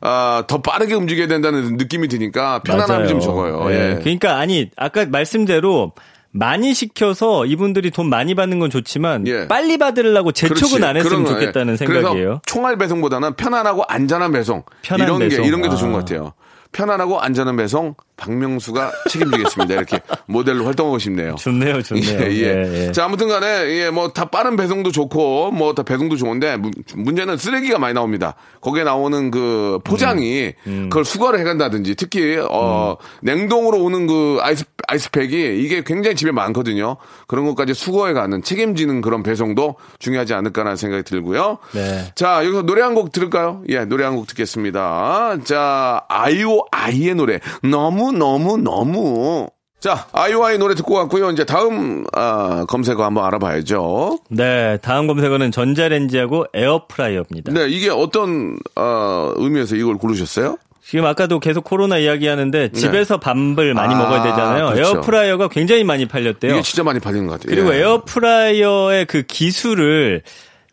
아, 0.00 0.44
더 0.46 0.60
빠르게 0.60 0.94
움직여야 0.94 1.28
된다는 1.28 1.76
느낌이 1.76 2.08
드니까 2.08 2.60
편안함이 2.64 3.08
좀 3.08 3.20
적어요. 3.20 3.66
예. 3.70 3.74
예. 3.92 3.98
그러니까 4.00 4.38
아니 4.38 4.68
아까 4.76 5.06
말씀대로 5.06 5.92
많이 6.34 6.72
시켜서 6.74 7.44
이분들이 7.46 7.90
돈 7.90 8.08
많이 8.08 8.34
받는 8.34 8.58
건 8.58 8.70
좋지만 8.70 9.26
예. 9.26 9.46
빨리 9.48 9.76
받으려고 9.78 10.32
재촉은 10.32 10.78
그렇지. 10.78 10.84
안 10.84 10.96
했으면. 10.96 11.26
좋겠다는 11.26 11.76
생각이에요. 11.76 12.40
총알 12.46 12.76
배송보다는 12.78 13.34
편안하고 13.36 13.84
안전한 13.86 14.32
배송. 14.32 14.62
편한 14.82 15.06
이런 15.06 15.18
배송. 15.20 15.42
게 15.42 15.48
이런 15.48 15.62
게 15.62 15.68
더 15.68 15.76
좋은 15.76 15.90
아. 15.90 15.92
것 15.92 15.98
같아요. 16.00 16.32
편안하고 16.72 17.20
안전한 17.20 17.56
배송 17.56 17.94
박명수가 18.22 18.92
책임지겠습니다. 19.10 19.74
이렇게 19.74 20.00
모델로 20.26 20.64
활동하고 20.64 20.98
싶네요. 20.98 21.34
좋네요, 21.36 21.82
좋네요. 21.82 22.20
예, 22.20 22.30
예. 22.30 22.42
예, 22.42 22.86
예. 22.88 22.92
자, 22.92 23.04
아무튼 23.04 23.28
간에, 23.28 23.46
예, 23.76 23.90
뭐, 23.90 24.12
다 24.12 24.26
빠른 24.26 24.56
배송도 24.56 24.92
좋고, 24.92 25.50
뭐, 25.50 25.74
다 25.74 25.82
배송도 25.82 26.16
좋은데, 26.16 26.56
문- 26.56 26.72
문제는 26.94 27.36
쓰레기가 27.36 27.78
많이 27.78 27.94
나옵니다. 27.94 28.34
거기에 28.60 28.84
나오는 28.84 29.30
그 29.30 29.80
포장이, 29.84 30.52
음. 30.66 30.88
그걸 30.88 31.04
수거를 31.04 31.40
해간다든지, 31.40 31.96
특히, 31.96 32.38
어, 32.50 32.96
냉동으로 33.22 33.78
오는 33.82 34.06
그 34.06 34.38
아이스, 34.40 34.64
아이스팩이 34.88 35.60
이게 35.62 35.82
굉장히 35.84 36.16
집에 36.16 36.30
많거든요. 36.32 36.96
그런 37.26 37.44
것까지 37.46 37.74
수거해가는, 37.74 38.42
책임지는 38.42 39.00
그런 39.00 39.22
배송도 39.22 39.76
중요하지 39.98 40.34
않을까라는 40.34 40.76
생각이 40.76 41.02
들고요. 41.02 41.58
네. 41.72 42.12
자, 42.14 42.44
여기서 42.44 42.62
노래 42.62 42.82
한 42.82 42.92
곡 42.94 43.10
들을까요? 43.10 43.62
예, 43.70 43.84
노래 43.86 44.04
한 44.04 44.14
곡 44.16 44.26
듣겠습니다. 44.26 45.38
자, 45.44 46.02
아이오 46.08 46.66
아이의 46.70 47.14
노래. 47.14 47.40
너무, 47.62 48.11
너무, 48.12 48.56
너무. 48.58 49.48
자, 49.80 50.06
아이오아이 50.12 50.58
노래 50.58 50.76
듣고 50.76 50.94
왔고요. 50.94 51.30
이제 51.30 51.44
다음, 51.44 52.04
아, 52.12 52.64
검색어 52.68 53.04
한번 53.04 53.24
알아봐야죠. 53.24 54.20
네, 54.30 54.78
다음 54.80 55.08
검색어는 55.08 55.50
전자레인지하고 55.50 56.46
에어프라이어입니다. 56.54 57.52
네, 57.52 57.68
이게 57.68 57.90
어떤, 57.90 58.58
어, 58.76 59.32
의미에서 59.34 59.74
이걸 59.74 59.96
고르셨어요? 59.98 60.56
지금 60.84 61.04
아까도 61.06 61.40
계속 61.40 61.64
코로나 61.64 61.98
이야기하는데 61.98 62.72
집에서 62.72 63.18
밥을 63.18 63.72
많이 63.74 63.94
아, 63.94 63.98
먹어야 63.98 64.22
되잖아요. 64.22 64.72
그렇죠. 64.72 64.96
에어프라이어가 64.96 65.48
굉장히 65.48 65.84
많이 65.84 66.06
팔렸대요. 66.06 66.52
이게 66.52 66.62
진짜 66.62 66.82
많이 66.82 66.98
팔리는 67.00 67.26
것 67.26 67.40
같아요. 67.40 67.54
그리고 67.54 67.74
예. 67.74 67.80
에어프라이어의 67.80 69.06
그 69.06 69.22
기술을 69.22 70.22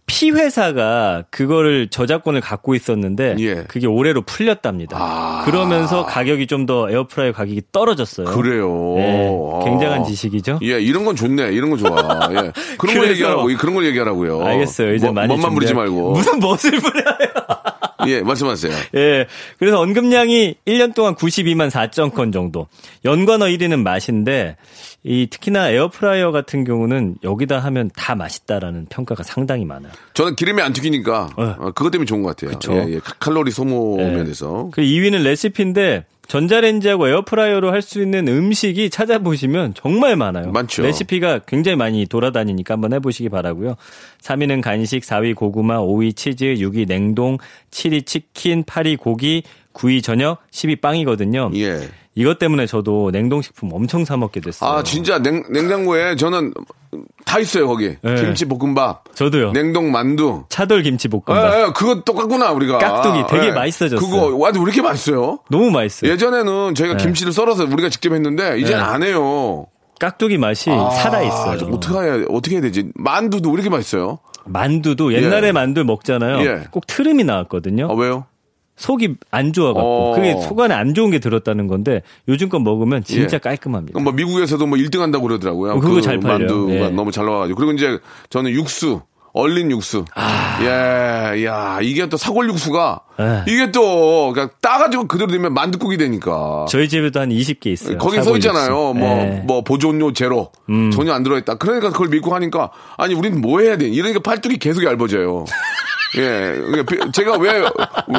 P 0.09 0.31
회사가 0.31 1.23
그거를 1.29 1.87
저작권을 1.89 2.41
갖고 2.41 2.73
있었는데 2.75 3.35
예. 3.39 3.55
그게 3.67 3.85
올해로 3.87 4.23
풀렸답니다. 4.23 4.97
아. 4.99 5.43
그러면서 5.45 6.05
가격이 6.05 6.47
좀 6.47 6.59
더 6.69 6.89
에어프라이어 6.91 7.31
가격이 7.31 7.61
떨어졌어요. 7.71 8.25
그래요. 8.27 8.93
네, 8.97 9.29
아. 9.55 9.63
굉장한 9.65 10.03
지식이죠. 10.03 10.59
예, 10.61 10.79
이런 10.79 11.05
건 11.05 11.15
좋네. 11.15 11.51
이런 11.53 11.69
거 11.71 11.77
좋아. 11.77 12.29
예. 12.31 12.51
그런 12.77 12.95
걸 12.97 13.09
얘기하라고. 13.11 13.47
그런 13.57 13.73
걸 13.75 13.85
얘기하라고요. 13.85 14.43
알겠어요. 14.45 14.93
이제 14.93 15.05
뭐, 15.07 15.13
많이 15.13 15.29
멋만 15.33 15.53
부리지 15.55 15.73
말고. 15.73 16.11
무슨 16.19 16.39
멋을 16.39 16.57
부려요? 16.81 17.28
예, 18.07 18.21
말씀하세요. 18.21 18.73
예. 18.95 19.27
그래서 19.57 19.79
언급량이 19.79 20.55
1년 20.65 20.93
동안 20.93 21.15
92만 21.15 21.69
4천 21.69 22.13
건 22.13 22.31
정도. 22.31 22.67
연관어 23.05 23.45
1위는 23.45 23.81
맛인데 23.81 24.55
이 25.03 25.27
특히나 25.29 25.69
에어프라이어 25.69 26.31
같은 26.31 26.63
경우는 26.63 27.17
여기다 27.23 27.59
하면 27.59 27.89
다 27.95 28.15
맛있다라는 28.15 28.87
평가가 28.89 29.23
상당히 29.23 29.65
많아요. 29.65 29.91
저는 30.13 30.35
기름이 30.35 30.61
안 30.61 30.73
튀기니까 30.73 31.29
네. 31.37 31.43
어, 31.57 31.71
그것 31.73 31.91
때문에 31.91 32.05
좋은 32.05 32.21
것 32.21 32.35
같아요. 32.35 32.57
그쵸. 32.57 32.73
예, 32.73 32.95
예. 32.95 32.99
칼로리 33.19 33.51
소모 33.51 33.97
예. 33.99 34.09
면에서. 34.09 34.69
그 34.73 34.81
2위는 34.81 35.23
레시피인데 35.23 36.05
전자레인지하고 36.29 37.09
에어프라이어로 37.09 37.71
할 37.73 37.81
수 37.81 38.01
있는 38.01 38.27
음식이 38.27 38.89
찾아보시면 38.91 39.73
정말 39.73 40.15
많아요. 40.15 40.51
많죠. 40.51 40.83
레시피가 40.83 41.39
굉장히 41.47 41.75
많이 41.75 42.05
돌아다니니까 42.05 42.75
한번 42.75 42.93
해보시기 42.93 43.29
바라고요. 43.29 43.75
3위는 44.21 44.61
간식, 44.61 45.01
4위 45.01 45.33
고구마, 45.33 45.79
5위 45.79 46.15
치즈, 46.15 46.45
6위 46.45 46.87
냉동, 46.87 47.37
7위 47.71 48.05
치킨, 48.05 48.63
8위 48.63 48.97
고기, 48.99 49.41
9위 49.73 50.03
저녁, 50.03 50.39
10위 50.51 50.81
빵이거든요. 50.81 51.51
예. 51.55 51.79
이것 52.19 52.37
때문에 52.37 52.65
저도 52.65 53.11
냉동식품 53.11 53.69
엄청 53.71 54.03
사 54.03 54.17
먹게 54.17 54.41
됐어요. 54.41 54.69
아, 54.69 54.83
진짜 54.83 55.19
냉, 55.19 55.41
냉장고에 55.49 56.17
저는 56.17 56.53
다 57.23 57.39
있어요, 57.39 57.65
거기. 57.65 57.95
네. 58.01 58.15
김치 58.15 58.43
볶음밥, 58.43 59.15
저도요. 59.15 59.53
냉동 59.53 59.89
만두. 59.89 60.43
차돌 60.49 60.83
김치 60.83 61.07
볶음밥. 61.07 61.53
예, 61.53 61.61
예, 61.61 61.65
그거 61.73 62.01
똑같구나, 62.01 62.51
우리가. 62.51 62.77
깍두기 62.77 63.23
되게 63.29 63.47
예. 63.47 63.51
맛있어졌어요. 63.53 64.05
그거, 64.05 64.35
와, 64.35 64.51
왜 64.53 64.61
이렇게 64.61 64.81
맛있어요? 64.81 65.39
너무 65.49 65.71
맛있어요. 65.71 66.11
예전에는 66.11 66.75
저희가 66.75 66.97
네. 66.97 67.03
김치를 67.05 67.31
썰어서 67.31 67.63
우리가 67.63 67.87
직접 67.87 68.11
했는데, 68.11 68.59
이제는 68.59 68.83
네. 68.83 68.89
안 68.89 69.03
해요. 69.03 69.67
깍두기 70.01 70.37
맛이 70.37 70.69
아, 70.71 70.89
살아 70.89 71.21
있어요. 71.21 71.69
어떻게 71.71 71.93
해야 71.99 72.25
어떻게 72.29 72.55
해야 72.55 72.61
되지? 72.61 72.89
만두도 72.95 73.49
왜 73.49 73.53
이렇게 73.53 73.69
맛있어요? 73.69 74.19
만두도 74.43 75.13
옛날에 75.13 75.49
예. 75.49 75.51
만두 75.53 75.85
먹잖아요. 75.85 76.39
예. 76.45 76.63
꼭 76.71 76.85
트름이 76.85 77.23
나왔거든요. 77.23 77.89
아 77.89 77.93
왜요? 77.93 78.25
속이 78.79 79.15
안 79.29 79.51
좋아갖고 79.51 80.11
어. 80.11 80.15
그게 80.15 80.39
속 80.41 80.59
안에 80.61 80.73
안 80.73 80.93
좋은 80.93 81.11
게 81.11 81.19
들었다는 81.19 81.67
건데 81.67 82.01
요즘 82.29 82.47
거 82.47 82.59
먹으면 82.59 83.03
진짜 83.03 83.35
예. 83.35 83.39
깔끔합니다. 83.39 83.99
뭐 83.99 84.13
미국에서도 84.13 84.65
뭐 84.65 84.77
1등 84.77 84.99
한다고 84.99 85.27
그러더라고요. 85.27 85.73
어, 85.73 85.79
그거 85.79 85.95
그 85.95 86.01
잘 86.01 86.19
팔려요. 86.19 86.39
만두가 86.39 86.73
예. 86.73 86.89
너무 86.89 87.11
잘 87.11 87.25
나와가지고. 87.25 87.57
그리고 87.57 87.73
이제 87.73 87.99
저는 88.29 88.51
육수. 88.51 89.01
얼린 89.31 89.69
육수. 89.69 90.05
아. 90.15 90.57
예, 90.63 91.45
야, 91.45 91.77
이게 91.83 92.09
또 92.09 92.17
사골 92.17 92.49
육수가, 92.49 92.99
예. 93.19 93.43
이게 93.47 93.71
또, 93.71 94.31
그냥 94.33 94.49
따가지고 94.59 95.07
그대로 95.07 95.31
되면 95.31 95.53
만두국이 95.53 95.97
되니까. 95.97 96.65
저희 96.67 96.89
집에도 96.89 97.19
한 97.19 97.29
20개 97.29 97.67
있어요. 97.67 97.99
거기 97.99 98.19
써 98.23 98.35
있잖아요. 98.37 98.63
육수. 98.89 98.99
뭐, 98.99 99.07
예. 99.19 99.23
음. 99.25 99.43
뭐, 99.45 99.61
보존료 99.63 100.13
제로. 100.13 100.51
전혀 100.91 101.13
안 101.13 101.21
들어있다. 101.21 101.55
그러니까 101.59 101.91
그걸 101.91 102.07
믿고 102.09 102.33
하니까, 102.33 102.71
아니, 102.97 103.13
우리는 103.13 103.39
뭐 103.39 103.59
해야 103.59 103.77
돼? 103.77 103.87
이러니까 103.87 104.19
팔뚝이 104.21 104.57
계속 104.57 104.83
얇아져요. 104.83 105.45
예. 106.17 106.55
제가 107.11 107.37
왜, 107.37 107.63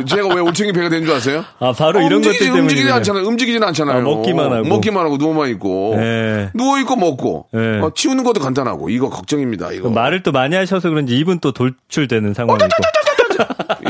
제가 0.07 0.29
왜 0.35 0.41
올챙이 0.41 0.73
배가 0.73 0.89
된 0.89 1.05
줄 1.05 1.15
아세요? 1.15 1.45
아 1.59 1.73
바로 1.73 2.01
이런 2.01 2.15
움직이지, 2.15 2.39
것들 2.39 2.47
때문에 2.47 2.61
움직이지. 2.63 2.91
않잖아요. 2.93 3.25
움직이지는 3.25 3.67
않잖아요. 3.69 3.99
아, 3.99 4.01
먹기만 4.01 4.53
하고. 4.53 4.69
먹기만 4.69 5.05
하고 5.05 5.17
누워만 5.17 5.49
있고. 5.51 5.95
예. 5.99 6.51
누워 6.55 6.79
있고 6.79 6.95
먹고. 6.97 7.47
예. 7.55 7.81
어, 7.81 7.91
치우는 7.95 8.23
것도 8.25 8.41
간단하고. 8.41 8.91
이거 8.91 9.11
걱정입니다. 9.11 9.73
이거. 9.73 9.91
말을 9.91 10.23
또 10.23 10.31
많이 10.33 10.55
하셔서 10.55 10.89
그런지 10.89 11.17
입은 11.19 11.41
또 11.41 11.53
돌출되는 11.53 12.35
상황이고 12.35 12.69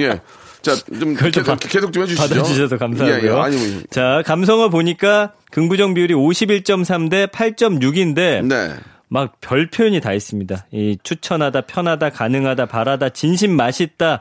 예. 0.01 0.21
자, 0.63 0.75
좀 0.77 1.15
계속, 1.15 1.45
받- 1.45 1.59
계속 1.61 1.93
좀 1.93 2.03
해주시죠. 2.03 2.29
받아주셔서 2.29 2.77
감사하고요. 2.77 3.31
예, 3.31 3.35
예. 3.35 3.41
아니, 3.41 3.57
뭐, 3.57 3.83
자 3.91 4.23
감성어 4.27 4.69
보니까 4.69 5.33
긍부정 5.51 5.95
비율이 5.95 6.15
51.3 6.15 7.11
대 7.11 7.27
8.6인데 7.27 8.47
네. 8.47 8.75
막 9.13 9.35
별 9.41 9.69
표현이 9.69 10.01
다 10.01 10.13
있습니다. 10.13 10.67
이 10.71 10.97
추천하다, 11.03 11.63
편하다, 11.63 12.11
가능하다, 12.11 12.67
바라다, 12.67 13.09
진심 13.09 13.57
맛있다. 13.57 14.21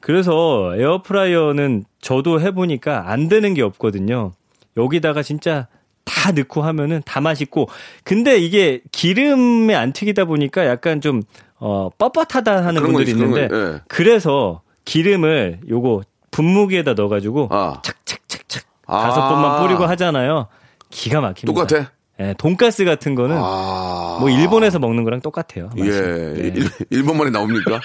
그래서 0.00 0.74
에어프라이어는 0.76 1.84
저도 2.00 2.40
해보니까 2.40 3.10
안 3.10 3.28
되는 3.28 3.54
게 3.54 3.62
없거든요. 3.62 4.32
여기다가 4.76 5.22
진짜 5.22 5.68
다 6.04 6.32
넣고 6.32 6.62
하면은 6.62 7.02
다 7.06 7.20
맛있고. 7.20 7.68
근데 8.04 8.36
이게 8.38 8.82
기름에 8.92 9.74
안 9.74 9.92
튀기다 9.92 10.26
보니까 10.26 10.66
약간 10.66 11.00
좀, 11.00 11.22
어, 11.58 11.88
뻣뻣하다 11.98 12.46
하는 12.62 12.82
분들이 12.82 13.10
있- 13.10 13.14
있는데. 13.14 13.48
예. 13.50 13.80
그래서 13.88 14.60
기름을 14.84 15.60
요거 15.68 16.02
분무기에다 16.30 16.92
넣어가지고 16.94 17.48
아. 17.50 17.80
착착착착 17.82 18.64
아. 18.86 19.00
다섯 19.02 19.28
번만 19.28 19.62
뿌리고 19.62 19.86
하잖아요. 19.86 20.48
기가 20.90 21.20
막힙니다. 21.20 21.46
똑같아? 21.52 21.90
예, 22.20 22.34
돈가스 22.38 22.84
같은 22.84 23.14
거는 23.14 23.36
아. 23.38 24.18
뭐 24.20 24.28
일본에서 24.30 24.78
먹는 24.78 25.04
거랑 25.04 25.20
똑같아요. 25.22 25.70
맛이. 25.76 25.90
예. 25.90 26.00
네. 26.00 26.52
일, 26.54 26.68
일본말이 26.90 27.30
나옵니까? 27.30 27.80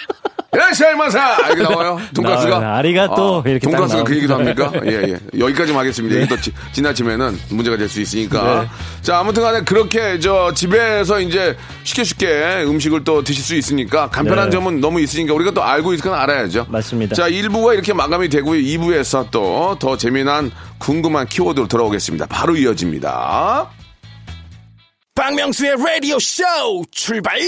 야샤이마사! 0.58 1.48
이렇게 1.48 1.64
나와요? 1.64 2.00
돈가스가? 2.16 2.78
아리가또 2.78 3.44
이렇게 3.46 3.60
딱 3.68 3.72
돈가스가 3.72 4.04
그 4.06 4.16
얘기도. 4.16 4.36
합니까? 4.36 4.72
예, 4.86 4.92
예. 5.10 5.20
여기까지만 5.38 5.82
하겠습니다. 5.82 6.16
이게 6.16 6.28
또 6.28 6.40
지, 6.40 6.54
지나치면은 6.72 7.38
문제가 7.50 7.76
될 7.76 7.90
수 7.90 8.00
있으니까. 8.02 8.62
네. 8.62 8.68
자, 9.02 9.20
아무튼 9.20 9.44
간에 9.44 9.62
그렇게 9.66 10.18
저 10.20 10.54
집에서 10.54 11.20
이제 11.20 11.58
쉽게 11.84 12.04
쉽게 12.06 12.64
음식을 12.68 13.04
또 13.04 13.22
드실 13.22 13.44
수 13.44 13.54
있으니까 13.56 14.10
간편한 14.10 14.46
네. 14.46 14.52
점은 14.52 14.80
너무 14.80 15.02
있으니까 15.02 15.34
우리가 15.34 15.52
또 15.52 15.62
알고 15.64 15.94
있건 15.96 16.14
알아야죠. 16.14 16.68
맞습니다. 16.70 17.16
자, 17.16 17.30
1부가 17.30 17.74
이렇게 17.74 17.92
마감이 17.94 18.30
되고요. 18.30 18.60
2부에서 18.62 19.30
또 19.32 19.76
더 19.80 19.98
재미난 19.98 20.52
궁금한 20.78 21.28
키워드로 21.28 21.68
돌아오겠습니다. 21.68 22.28
바로 22.28 22.56
이어집니다. 22.56 23.68
박명수의 25.16 25.76
라디오 25.78 26.20
쇼 26.20 26.44
출발! 26.92 27.40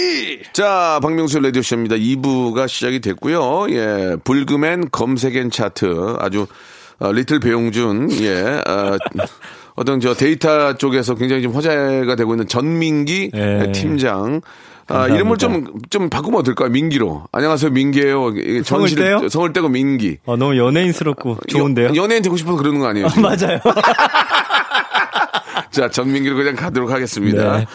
자, 0.54 0.98
박명수 1.02 1.38
라디오 1.38 1.60
쇼입니다. 1.60 1.96
2부가 1.96 2.66
시작이 2.66 3.00
됐고요. 3.00 3.66
예, 3.70 4.16
불금엔 4.24 4.88
검색엔 4.90 5.50
차트. 5.50 6.16
아주, 6.18 6.46
어, 6.98 7.12
리틀 7.12 7.40
배용준, 7.40 8.10
예, 8.22 8.40
어, 8.66 8.96
어떤 9.76 10.00
저 10.00 10.14
데이터 10.14 10.78
쪽에서 10.78 11.14
굉장히 11.14 11.42
좀 11.42 11.52
화제가 11.54 12.16
되고 12.16 12.32
있는 12.32 12.48
전민기 12.48 13.32
예. 13.34 13.70
팀장. 13.72 14.40
아, 14.90 14.92
감사합니다. 14.94 15.14
이름을 15.16 15.36
좀, 15.36 15.66
좀 15.90 16.08
바꾸면 16.08 16.40
어떨까요? 16.40 16.70
민기로. 16.70 17.24
안녕하세요, 17.32 17.70
민기예요 17.72 18.32
성을 18.64 18.88
전시를- 18.88 18.96
떼요? 18.96 19.28
성을 19.28 19.52
떼고 19.52 19.68
민기. 19.68 20.16
어, 20.24 20.36
너무 20.38 20.56
연예인스럽고 20.56 21.36
좋은데요? 21.48 21.88
연- 21.88 21.96
연예인 21.96 22.22
되고 22.22 22.34
싶어서 22.38 22.56
그러는 22.56 22.80
거 22.80 22.86
아니에요? 22.86 23.08
지금? 23.08 23.22
맞아요. 23.24 23.60
자, 25.70 25.88
전민기로 25.90 26.36
그냥 26.36 26.56
가도록 26.56 26.90
하겠습니다. 26.90 27.58
네. 27.58 27.66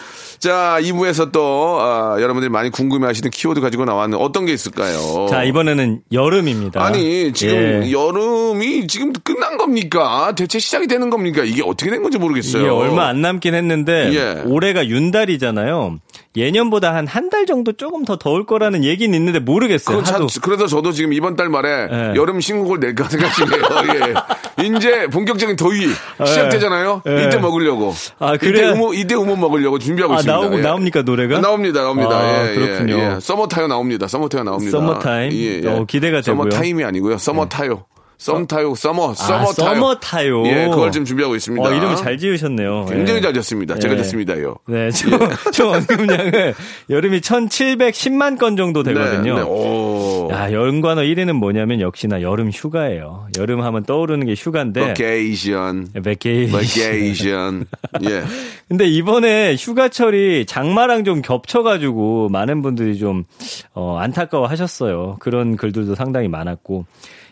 자, 0.44 0.78
2부에서 0.82 1.32
또, 1.32 1.78
아, 1.80 2.18
여러분들이 2.20 2.50
많이 2.50 2.70
궁금해 2.70 3.08
하시는 3.08 3.32
키워드 3.32 3.62
가지고 3.62 3.86
나왔는데 3.86 4.22
어떤 4.22 4.46
게 4.46 4.52
있을까요? 4.52 5.26
자, 5.30 5.46
이번에는 5.46 6.02
여름입니다. 6.12 6.84
아니, 6.84 7.32
지금 7.32 7.56
예. 7.86 7.92
여름이 7.94 8.88
지금 8.88 9.14
끝난 9.14 9.56
겁니까? 9.58 10.34
대체 10.36 10.60
시작이 10.60 10.88
되는 10.88 11.10
겁니까? 11.10 11.44
이게 11.46 11.64
어떻게 11.66 11.90
된 11.90 12.04
건지 12.04 12.18
모르겠어요. 12.18 12.62
이게 12.62 12.70
얼마 12.70 13.08
안 13.08 13.22
남긴 13.22 13.56
했는데 13.56 14.12
예. 14.14 14.42
올해가 14.46 14.86
윤달이잖아요. 14.86 16.00
예년보다 16.36 16.94
한 16.96 17.08
한 17.08 17.30
달 17.30 17.46
정도 17.46 17.72
조금 17.74 18.04
더 18.06 18.18
더울 18.18 18.46
거라는 18.46 18.84
얘기는 18.84 19.16
있는데 19.18 19.40
모르겠어요. 19.40 20.00
그 20.00 20.04
참- 20.04 20.16
하도. 20.16 20.28
그래서 20.42 20.68
저도 20.68 20.92
지금 20.92 21.14
이번 21.14 21.36
달 21.38 21.48
말에 21.48 21.88
예. 21.92 22.14
여름 22.16 22.42
신곡을 22.42 22.80
낼까 22.82 23.08
생각 23.08 23.34
중이에요. 23.34 23.64
예. 24.60 24.66
이제 24.78 25.08
본격적인 25.08 25.56
더위 25.56 25.88
시작되잖아요. 26.26 27.02
예. 27.08 27.26
이때 27.26 27.38
먹으려고. 27.38 27.94
아, 28.20 28.34
이때 28.36 28.48
그래야- 28.48 28.72
우모, 28.74 28.94
이때 28.94 29.14
우모 29.16 29.36
먹으려고 29.36 29.78
준비하고 29.80 30.14
아, 30.14 30.18
있습니다. 30.18 30.33
나오고 30.42 30.58
예. 30.60 30.62
나옵니까 30.62 31.02
노래가? 31.02 31.38
아, 31.38 31.42
나옵니다, 31.42 31.82
나옵니다. 31.82 32.18
아, 32.18 32.50
예, 32.50 32.56
그렇군요. 32.56 32.96
예, 32.96 33.16
예. 33.16 33.20
Summer 33.20 33.48
타요 33.48 33.68
나옵니다. 33.68 34.08
Summer 34.08 34.30
타요 34.30 34.44
나옵니다. 34.44 34.72
서머 34.72 35.00
타임? 35.00 35.68
어, 35.68 35.86
기대가 35.86 36.22
되고요. 36.22 36.44
서머 36.44 36.50
타임이 36.50 36.84
아니고요. 36.84 37.18
Summer 37.18 37.48
타요. 37.48 37.86
썸 38.24 38.48
타요, 38.48 38.74
Summer, 38.74 39.14
Summer 39.16 39.36
아, 39.40 39.44
타요. 39.44 39.54
Summer 39.54 39.96
타요. 40.00 40.44
예, 40.48 40.68
그걸 40.70 40.92
지금 40.94 41.04
준비하고 41.04 41.36
있습니다. 41.36 41.68
어, 41.68 41.74
이름 41.74 41.94
잘 41.98 42.18
지으셨네요. 42.18 42.86
굉장히 42.86 43.18
예. 43.18 43.22
잘 43.22 43.34
졌습니다. 43.34 43.78
제가 43.78 43.96
예. 43.96 43.98
졌습니다요. 43.98 44.56
네, 44.68 44.90
총, 44.92 45.12
총 45.52 45.74
언급량은 45.74 46.54
여름이 46.90 47.20
1710만 47.20 48.38
건 48.40 48.56
정도 48.56 48.82
되거든요. 48.84 49.36
네, 49.36 49.42
네. 49.42 49.46
오. 49.46 50.30
야, 50.32 50.54
연관어 50.54 51.02
1위는 51.02 51.34
뭐냐면 51.34 51.82
역시나 51.82 52.22
여름 52.22 52.50
휴가예요. 52.50 53.28
여름 53.38 53.62
하면 53.62 53.84
떠오르는 53.84 54.26
게 54.26 54.36
휴가인데. 54.38 54.80
Vacation. 54.88 55.90
Vaca. 56.02 56.48
Vacation. 56.50 57.66
예. 58.10 58.24
근데 58.70 58.86
이번에 58.86 59.56
휴가철이 59.60 60.46
장마랑 60.46 61.04
좀 61.04 61.22
겹쳐가지고 61.22 62.30
많은 62.30 62.62
분들이 62.62 62.98
좀, 62.98 63.26
어, 63.74 63.98
안타까워 64.00 64.48
하셨어요. 64.48 65.18
그런 65.20 65.58
글들도 65.58 65.96
상당히 65.96 66.30
많았고. 66.30 66.86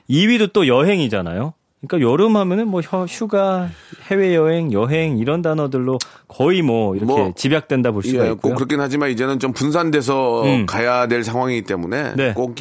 2위도 0.10 0.52
또 0.52 0.68
여 0.68 0.81
행이잖아요. 0.86 1.54
그러니까 1.88 2.08
여름 2.12 2.38
하면은 2.38 2.67
뭐 2.67 2.82
휴- 2.82 3.06
휴가, 3.06 3.67
해외 4.12 4.36
여행, 4.36 4.72
여행 4.72 5.17
이런 5.17 5.41
단어들로 5.41 5.98
거의 6.28 6.62
뭐 6.62 6.96
이렇게 6.96 7.12
뭐, 7.12 7.34
집약된다 7.36 7.89
볼 7.91 8.04
수가 8.04 8.20
예, 8.28 8.32
있고요. 8.34 8.52
꼭 8.52 8.56
그렇긴 8.56 8.80
하지만 8.80 9.10
이제는 9.10 9.39
좀 9.39 9.52
분산돼서 9.52 10.44
음. 10.44 10.65
가야 10.67 11.08
될 11.08 11.24
상황이기 11.24 11.63
때문에 11.63 12.13
네. 12.15 12.34
꼭 12.34 12.56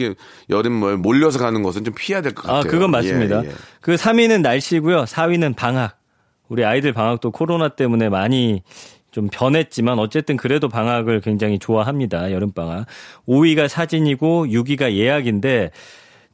여름 0.48 0.72
뭐 0.72 0.96
몰려서 0.96 1.38
가는 1.38 1.62
것은 1.62 1.84
좀 1.84 1.92
피해야 1.94 2.22
될 2.22 2.32
것 2.34 2.44
같아요. 2.44 2.60
아, 2.60 2.62
그건 2.62 2.90
맞습니다. 2.92 3.44
예, 3.44 3.48
예. 3.48 3.52
그 3.82 3.94
3위는 3.94 4.40
날씨고요. 4.40 5.04
4위는 5.04 5.54
방학. 5.54 5.98
우리 6.48 6.64
아이들 6.64 6.94
방학도 6.94 7.30
코로나 7.30 7.68
때문에 7.68 8.08
많이 8.08 8.62
좀 9.10 9.28
변했지만 9.30 9.98
어쨌든 9.98 10.38
그래도 10.38 10.68
방학을 10.70 11.20
굉장히 11.20 11.58
좋아합니다. 11.58 12.32
여름 12.32 12.52
방학. 12.52 12.86
5위가 13.28 13.68
사진이고 13.68 14.46
6위가 14.46 14.92
예약인데 14.94 15.72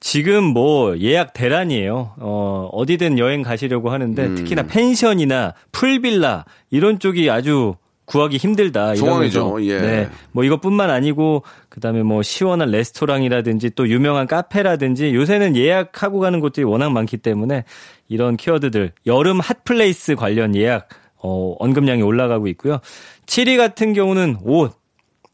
지금 0.06 0.44
뭐 0.44 0.96
예약 1.00 1.32
대란이에요. 1.32 2.12
어, 2.20 2.70
어디든 2.70 3.18
여행 3.18 3.42
가시려고 3.42 3.90
하는데 3.90 4.24
음. 4.24 4.36
특히나 4.36 4.62
펜션이나 4.62 5.54
풀빌라 5.72 6.44
이런 6.70 7.00
쪽이 7.00 7.28
아주 7.28 7.74
구하기 8.04 8.36
힘들다. 8.36 8.94
이러면서 8.94 9.64
예. 9.64 9.80
네. 9.80 10.08
뭐 10.30 10.44
이것뿐만 10.44 10.90
아니고 10.90 11.42
그다음에 11.68 12.04
뭐 12.04 12.22
시원한 12.22 12.70
레스토랑이라든지 12.70 13.70
또 13.70 13.88
유명한 13.88 14.28
카페라든지 14.28 15.12
요새는 15.12 15.56
예약하고 15.56 16.20
가는 16.20 16.38
곳들이 16.38 16.62
워낙 16.62 16.90
많기 16.90 17.16
때문에 17.16 17.64
이런 18.06 18.36
키워드들 18.36 18.92
여름 19.06 19.40
핫플레이스 19.40 20.14
관련 20.14 20.54
예약 20.54 20.88
어, 21.16 21.56
언급량이 21.58 22.02
올라가고 22.02 22.46
있고요. 22.46 22.78
7위 23.26 23.56
같은 23.56 23.92
경우는 23.92 24.36
옷. 24.44 24.72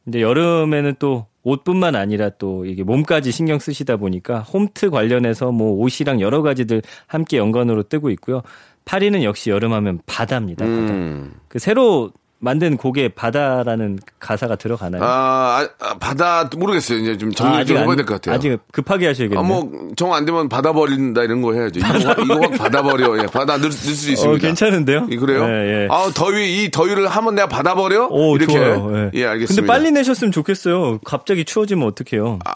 근데 0.02 0.22
여름에는 0.22 0.94
또 0.98 1.26
옷뿐만 1.44 1.96
아니라 1.96 2.30
또 2.30 2.64
이게 2.64 2.82
몸까지 2.82 3.32
신경 3.32 3.58
쓰시다 3.58 3.96
보니까 3.96 4.40
홈트 4.40 4.90
관련해서 4.90 5.52
뭐 5.52 5.72
옷이랑 5.72 6.20
여러 6.20 6.42
가지들 6.42 6.82
함께 7.06 7.36
연관으로 7.36 7.84
뜨고 7.84 8.10
있고요. 8.10 8.42
8위는 8.84 9.22
역시 9.22 9.50
여름하면 9.50 10.00
바다입니다. 10.06 10.64
바다. 10.64 10.76
음. 10.76 11.34
그 11.48 11.58
새로 11.58 12.12
만든 12.44 12.76
곡에 12.76 13.10
바다라는 13.10 14.00
가사가 14.18 14.56
들어가나요? 14.56 15.00
아, 15.04 15.64
아, 15.80 15.94
바다 16.00 16.50
모르겠어요. 16.56 16.98
이제 16.98 17.16
좀 17.16 17.30
정리 17.32 17.56
아직 17.58 17.68
좀 17.68 17.76
안- 17.76 17.82
해봐야 17.84 17.94
될 17.96 18.04
것 18.04 18.14
같아요. 18.14 18.34
아직 18.34 18.58
급하게 18.72 19.06
하셔야겠네요. 19.06 19.38
아, 19.38 19.46
뭐, 19.46 19.70
정 19.94 20.12
안 20.12 20.24
되면 20.24 20.48
받아 20.48 20.72
버린다 20.72 21.22
이런 21.22 21.40
거 21.40 21.52
해야죠. 21.54 21.78
이거, 21.78 21.86
확- 21.86 22.18
확 22.42 22.50
받아 22.58 22.82
버려. 22.82 23.16
예, 23.22 23.26
받아 23.26 23.56
넣을, 23.58 23.70
수 23.70 23.90
있습니다. 24.10 24.28
어, 24.28 24.34
괜찮은데요? 24.36 25.06
이, 25.08 25.16
그래요? 25.16 25.44
예, 25.44 25.84
예. 25.84 25.88
아, 25.88 26.10
더위, 26.12 26.64
이 26.64 26.70
더위를 26.72 27.06
하면 27.06 27.36
내가 27.36 27.46
받아 27.46 27.76
버려? 27.76 28.08
오, 28.10 28.34
이렇게. 28.36 28.52
좋아요. 28.52 28.90
예. 28.96 29.10
예, 29.20 29.24
알겠습니다. 29.24 29.62
근데 29.62 29.66
빨리 29.66 29.92
내셨으면 29.92 30.32
좋겠어요. 30.32 30.98
갑자기 31.04 31.44
추워지면 31.44 31.86
어떡해요. 31.86 32.40
아, 32.44 32.50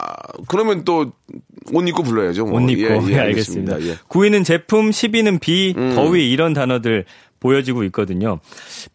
그러면 0.49 0.83
또, 0.83 1.13
옷 1.73 1.87
입고 1.87 2.03
불러야죠. 2.03 2.45
뭐. 2.45 2.61
옷 2.61 2.69
입고. 2.69 2.81
예, 2.83 2.87
예, 2.87 3.13
예, 3.13 3.19
알겠습니다. 3.19 3.73
알겠습니다. 3.75 3.81
예. 3.83 3.95
9위는 4.09 4.43
제품, 4.45 4.89
10위는 4.89 5.39
비, 5.39 5.73
더위 5.95 6.29
이런 6.29 6.53
단어들 6.53 7.05
보여지고 7.39 7.83
있거든요. 7.85 8.39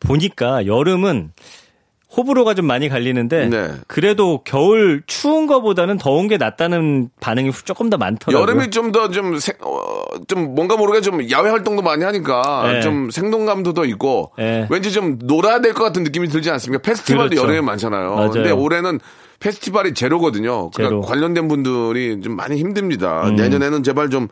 보니까 0.00 0.66
여름은 0.66 1.32
호불호가 2.14 2.52
좀 2.52 2.66
많이 2.66 2.90
갈리는데 2.90 3.48
네. 3.48 3.70
그래도 3.86 4.42
겨울 4.44 5.02
추운 5.06 5.46
거보다는 5.46 5.96
더운 5.96 6.28
게 6.28 6.36
낫다는 6.36 7.08
반응이 7.20 7.52
조금 7.64 7.88
더 7.88 7.96
많더라고요. 7.96 8.42
여름이 8.42 8.70
좀 8.70 8.92
더 8.92 9.08
좀, 9.08 9.38
생- 9.38 9.54
어, 9.62 10.02
좀 10.28 10.54
뭔가 10.54 10.76
모르게 10.76 11.00
좀 11.00 11.30
야외 11.30 11.48
활동도 11.48 11.80
많이 11.80 12.04
하니까 12.04 12.74
예. 12.76 12.80
좀 12.82 13.10
생동감도 13.10 13.72
더 13.72 13.86
있고 13.86 14.32
예. 14.38 14.66
왠지 14.68 14.92
좀 14.92 15.18
놀아야 15.22 15.60
될 15.62 15.72
것 15.72 15.84
같은 15.84 16.02
느낌이 16.02 16.28
들지 16.28 16.50
않습니까? 16.50 16.82
페스티벌도 16.82 17.30
그렇죠. 17.30 17.44
여름에 17.44 17.62
많잖아요. 17.62 18.14
맞아요. 18.14 18.30
근데 18.30 18.50
올해는 18.50 19.00
페스티벌이 19.40 19.94
제로거든요. 19.94 20.68
그러니까 20.70 20.90
제로. 20.90 21.00
관련된 21.00 21.48
분들이 21.48 22.20
좀 22.20 22.36
많이 22.36 22.58
힘듭니다. 22.58 23.22
음. 23.26 23.36
내년에는 23.36 23.82
제발 23.82 24.10
좀 24.10 24.28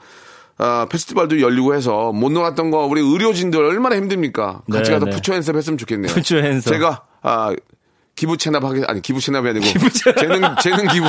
아, 0.62 0.86
페스티벌도 0.90 1.40
열리고 1.40 1.74
해서 1.74 2.12
못 2.12 2.30
놀았던 2.32 2.70
거 2.70 2.84
우리 2.84 3.00
의료진들 3.00 3.58
얼마나 3.64 3.96
힘듭니까? 3.96 4.60
같이 4.70 4.90
네, 4.90 4.94
가서 4.94 5.06
네. 5.06 5.12
푸처 5.12 5.34
연습 5.34 5.56
했으면 5.56 5.78
좋겠네요. 5.78 6.12
푸처 6.12 6.38
연습. 6.38 6.70
제가 6.72 7.02
아 7.22 7.54
기부 8.16 8.36
체납하게 8.36 8.82
아니 8.86 9.00
기부 9.00 9.18
체납이 9.20 9.48
아니고 9.48 9.64
재능 10.14 10.42
재능 10.60 10.88
기부 10.88 11.06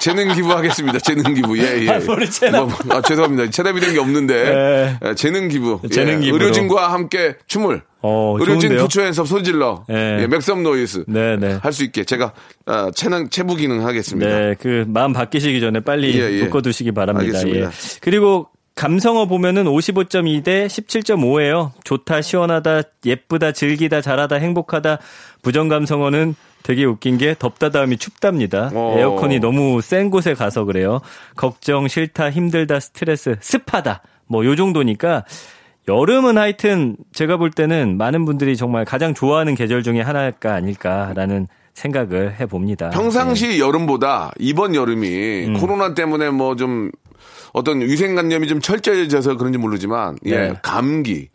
재능 0.00 0.34
기부하겠습니다. 0.34 0.98
재능 0.98 1.32
기부 1.32 1.58
예 1.58 1.84
예. 1.86 1.88
아, 1.88 1.98
체납. 2.30 2.68
뭐, 2.68 2.96
아 2.96 3.00
죄송합니다. 3.00 3.48
체납이 3.48 3.80
된 3.80 3.94
게 3.94 3.98
없는데 3.98 4.98
예, 5.02 5.14
재능 5.14 5.48
기부. 5.48 5.80
재능 5.90 6.16
예, 6.20 6.26
기부로. 6.26 6.42
의료진과 6.44 6.92
함께 6.92 7.36
춤을 7.46 7.80
어, 8.02 8.36
의료진 8.38 8.60
좋은데요? 8.70 8.82
부처 8.82 9.02
연습 9.06 9.26
소질러 9.26 9.84
예. 9.90 10.18
예, 10.22 10.26
맥섬 10.26 10.62
노이스 10.62 11.04
네, 11.08 11.36
네. 11.38 11.58
할수 11.62 11.84
있게 11.84 12.04
제가 12.04 12.32
아, 12.66 12.90
체능 12.94 13.30
체부 13.30 13.56
기능 13.56 13.86
하겠습니다. 13.86 14.28
네, 14.28 14.54
그 14.60 14.84
마음 14.86 15.14
바뀌시기 15.14 15.60
전에 15.62 15.80
빨리 15.80 16.20
예, 16.20 16.30
예. 16.30 16.42
묶어두시기 16.44 16.92
바랍니다. 16.92 17.24
알겠습니다. 17.38 17.66
예. 17.68 17.70
그리고 18.02 18.48
감성어 18.80 19.26
보면은 19.26 19.64
55.2 19.64 20.42
대 20.42 20.66
17.5예요. 20.66 21.72
좋다, 21.84 22.22
시원하다, 22.22 22.80
예쁘다, 23.04 23.52
즐기다, 23.52 24.00
잘하다, 24.00 24.36
행복하다. 24.36 24.98
부정 25.42 25.68
감성어는 25.68 26.34
되게 26.62 26.86
웃긴 26.86 27.18
게 27.18 27.34
덥다 27.38 27.68
다음이 27.68 27.98
춥답니다. 27.98 28.70
어. 28.72 28.94
에어컨이 28.96 29.38
너무 29.38 29.82
센 29.82 30.08
곳에 30.08 30.32
가서 30.32 30.64
그래요. 30.64 31.02
걱정, 31.36 31.88
싫다, 31.88 32.30
힘들다, 32.30 32.80
스트레스, 32.80 33.36
습하다. 33.40 34.00
뭐 34.26 34.46
요 34.46 34.56
정도니까 34.56 35.24
여름은 35.86 36.38
하여튼 36.38 36.96
제가 37.12 37.36
볼 37.36 37.50
때는 37.50 37.98
많은 37.98 38.24
분들이 38.24 38.56
정말 38.56 38.86
가장 38.86 39.12
좋아하는 39.12 39.56
계절 39.56 39.82
중에 39.82 40.00
하나가 40.00 40.54
아닐까라는 40.54 41.48
생각을 41.74 42.38
해봅니다. 42.40 42.90
평상시 42.90 43.58
여름보다 43.58 44.32
이번 44.38 44.74
여름이 44.74 45.46
음. 45.48 45.54
코로나 45.54 45.94
때문에 45.94 46.30
뭐 46.30 46.54
좀 46.56 46.90
어떤 47.52 47.80
위생관념이 47.80 48.46
좀 48.48 48.60
철저해져서 48.60 49.36
그런지 49.36 49.58
모르지만 49.58 50.16
예 50.26 50.30
네. 50.36 50.48
음. 50.50 50.56
감기 50.62 51.28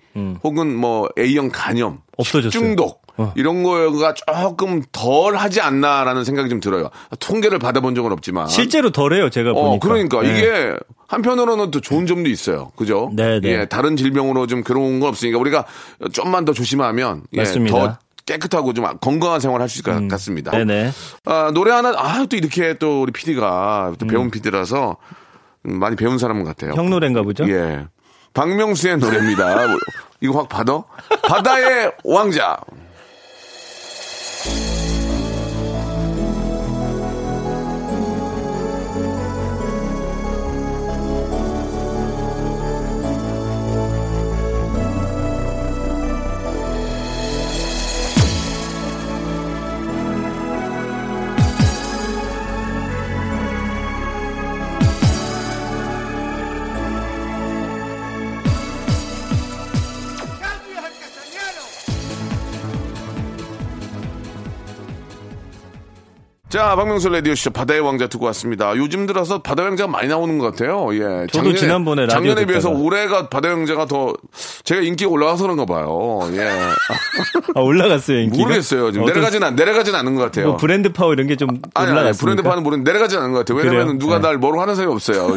혹은 0.43 0.76
뭐 0.76 1.10
A형 1.17 1.50
간염 1.52 2.00
없어졌어요. 2.17 2.52
중독 2.52 3.02
어. 3.17 3.34
이런 3.36 3.63
거가 3.63 4.13
조금 4.13 4.82
덜 4.91 5.36
하지 5.36 5.62
않나라는 5.62 6.24
생각이 6.24 6.50
좀 6.50 6.60
들어요. 6.60 6.89
통계를 7.19 7.60
받아본 7.60 7.95
적은 7.95 8.12
없지만 8.12 8.48
실제로 8.48 8.91
덜해요, 8.91 9.30
제가 9.30 9.54
보니까. 9.54 9.69
어, 9.69 9.80
그러니까 9.80 10.21
네. 10.21 10.38
이게 10.38 10.76
한편으로는 11.08 11.71
또 11.71 11.80
좋은 11.82 12.06
점도 12.08 12.30
있어요. 12.30 12.71
그죠? 12.76 13.12
네, 13.13 13.39
네. 13.39 13.50
예, 13.50 13.65
다른 13.65 13.95
질병으로 13.95 14.48
좀 14.48 14.63
괴로운 14.63 15.00
건 15.00 15.10
없으니까 15.10 15.38
우리가 15.38 15.65
좀만 16.12 16.45
더 16.45 16.54
조심하면 16.54 17.24
예, 17.34 17.38
맞습니다. 17.38 17.78
음. 17.78 17.88
더 17.88 17.98
깨끗하고 18.25 18.73
좀 18.73 18.85
건강한 18.99 19.39
생활 19.39 19.61
할 19.61 19.69
수 19.69 19.79
있을 19.79 19.83
것 19.93 20.07
같습니다. 20.07 20.51
네네. 20.51 20.91
아, 21.25 21.51
노래 21.53 21.71
하나, 21.71 21.93
아, 21.95 22.25
또 22.29 22.35
이렇게 22.35 22.73
또 22.75 23.01
우리 23.03 23.11
PD가 23.11 23.93
또 23.99 24.07
배운 24.07 24.31
PD라서 24.31 24.97
많이 25.63 25.95
배운 25.95 26.17
사람 26.17 26.43
같아요. 26.43 26.73
형 26.73 26.89
노래인가 26.89 27.21
보죠? 27.23 27.47
예. 27.49 27.85
박명수의 28.33 28.97
노래입니다. 28.97 29.67
이거 30.21 30.39
확 30.39 30.49
받아? 30.49 30.83
바다의 31.27 31.91
왕자. 32.03 32.57
자, 66.55 66.73
박명수 66.73 67.09
라디오쇼 67.09 67.49
바다의 67.49 67.81
왕자 67.81 68.07
듣고 68.07 68.27
왔습니다. 68.27 68.77
요즘 68.77 69.05
들어서 69.05 69.39
바다의 69.39 69.67
왕자가 69.67 69.91
많이 69.91 70.07
나오는 70.07 70.37
것 70.37 70.51
같아요. 70.51 70.87
예. 70.93 71.27
저도 71.29 71.53
지난번에 71.53 72.03
라디오 72.03 72.15
작년에 72.15 72.45
비해서 72.45 72.69
듣다가. 72.69 72.81
올해가 72.81 73.27
바다의 73.27 73.55
왕자가 73.55 73.87
더 73.87 74.13
제가 74.63 74.79
인기가 74.79 75.09
올라가서 75.11 75.43
그런가 75.43 75.65
봐요. 75.65 76.21
예. 76.31 76.47
아, 77.55 77.59
올라갔어요, 77.59 78.19
인기가? 78.19 78.41
모르겠어요. 78.41 78.93
지금 78.93 79.05
내려가진 79.05 79.43
않, 79.43 79.57
내려가진 79.57 79.95
않은 79.95 80.15
것 80.15 80.21
같아요. 80.21 80.47
뭐 80.47 80.55
브랜드 80.55 80.93
파워 80.93 81.11
이런 81.11 81.27
게좀 81.27 81.49
아니, 81.73 81.87
아니, 81.87 81.91
올라갔습니까? 81.91 82.23
브랜드 82.23 82.41
파는 82.41 82.63
모르는 82.63 82.83
내려가진 82.85 83.19
않은 83.19 83.33
것 83.33 83.39
같아요. 83.39 83.57
왜냐면? 83.57 83.97
누가 83.97 84.19
네. 84.19 84.29
날 84.29 84.37
뭐라 84.38 84.62
하는 84.61 84.75
사람이 84.75 84.93
없어요. 84.93 85.35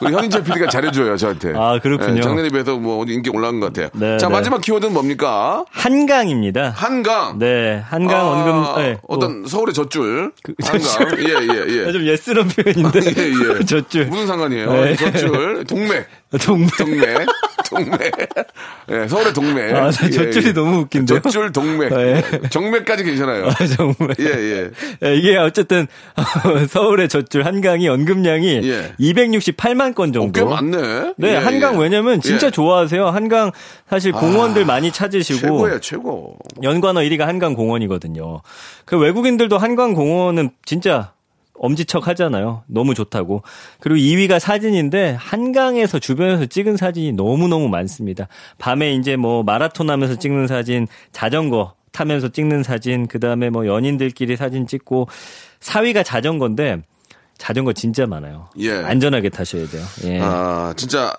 우리 0.00 0.14
현인철 0.14 0.42
PD가 0.42 0.70
잘해줘요, 0.70 1.18
저한테. 1.18 1.52
아, 1.54 1.78
그렇군요. 1.82 2.16
예, 2.16 2.20
작년에 2.22 2.48
비해서 2.48 2.78
뭐 2.78 3.04
인기 3.06 3.28
올라간 3.28 3.60
것 3.60 3.74
같아요. 3.74 3.90
네, 3.92 4.16
자, 4.16 4.28
네. 4.28 4.32
마지막 4.32 4.62
키워드는 4.62 4.94
뭡니까? 4.94 5.66
한강입니다. 5.70 6.72
한강. 6.74 7.38
네, 7.38 7.82
한강 7.86 8.20
아, 8.20 8.30
언금, 8.30 8.82
네, 8.82 8.96
어떤 9.06 9.44
서울의 9.46 9.74
젖줄. 9.74 10.32
그- 10.46 10.54
한강. 10.62 11.18
예, 11.18 11.32
예, 11.32 11.46
뭐, 11.46 11.88
예. 11.88 11.92
좀 11.92 12.06
예스런 12.06 12.48
표현인데. 12.48 13.00
예, 13.00 13.58
예. 13.58 13.64
젖줄. 13.66 14.06
무슨 14.06 14.26
상관이에요? 14.28 14.72
네. 14.72 14.96
젖줄. 14.96 15.64
동맥. 15.64 16.06
동맥. 16.44 16.76
동맥. 16.78 17.26
동맥. 17.68 18.12
예, 18.90 19.08
서울의 19.08 19.32
동맥. 19.32 19.74
아, 19.74 19.90
저 19.90 20.06
예, 20.06 20.10
젖줄이 20.10 20.48
예. 20.48 20.52
너무 20.52 20.80
웃긴데요? 20.82 21.20
젖줄 21.20 21.52
동맥. 21.52 21.94
네. 21.94 22.22
정맥까지 22.50 23.04
괜찮아요. 23.04 23.46
아, 23.48 23.66
정말. 23.76 24.14
예, 24.20 24.24
예. 24.24 24.70
예, 25.04 25.14
이게 25.16 25.36
어쨌든 25.36 25.86
서울의 26.68 27.08
젖줄 27.08 27.44
한강이 27.44 27.88
언급량이 27.88 28.60
예. 28.64 28.94
268만 28.98 29.94
건 29.94 30.10
어, 30.10 30.12
정도. 30.12 30.32
꽤 30.32 30.44
많네. 30.44 31.14
네, 31.16 31.32
예, 31.32 31.36
한강 31.36 31.76
예. 31.76 31.82
왜냐면 31.82 32.20
진짜 32.20 32.46
예. 32.46 32.48
아, 32.48 32.50
좋아하세요. 32.50 33.06
한강 33.08 33.50
사실 33.88 34.12
공원들 34.12 34.64
많이 34.64 34.90
찾으시고 34.90 35.40
최고예요, 35.40 35.80
최고. 35.80 36.36
연관어 36.62 37.00
1위가 37.00 37.20
한강 37.20 37.54
공원이거든요. 37.54 38.42
그 38.84 38.98
외국인들도 38.98 39.58
한강 39.58 39.94
공원은 39.94 40.50
진짜 40.64 41.12
엄지척 41.58 42.06
하잖아요. 42.08 42.62
너무 42.66 42.94
좋다고. 42.94 43.42
그리고 43.80 43.98
2위가 43.98 44.38
사진인데 44.38 45.16
한강에서 45.18 45.98
주변에서 45.98 46.46
찍은 46.46 46.76
사진이 46.76 47.12
너무너무 47.12 47.68
많습니다. 47.68 48.28
밤에 48.58 48.92
이제 48.94 49.16
뭐 49.16 49.42
마라톤 49.42 49.90
하면서 49.90 50.14
찍는 50.16 50.46
사진, 50.46 50.86
자전거 51.12 51.74
타면서 51.92 52.28
찍는 52.28 52.62
사진, 52.62 53.06
그 53.06 53.18
다음에 53.20 53.48
뭐 53.50 53.66
연인들끼리 53.66 54.36
사진 54.36 54.66
찍고 54.66 55.08
4위가 55.60 56.04
자전거인데 56.04 56.82
자전거 57.38 57.72
진짜 57.72 58.06
많아요. 58.06 58.48
예. 58.58 58.72
안전하게 58.72 59.28
타셔야 59.30 59.66
돼요. 59.66 59.82
예. 60.04 60.20
아, 60.22 60.72
진짜 60.76 61.14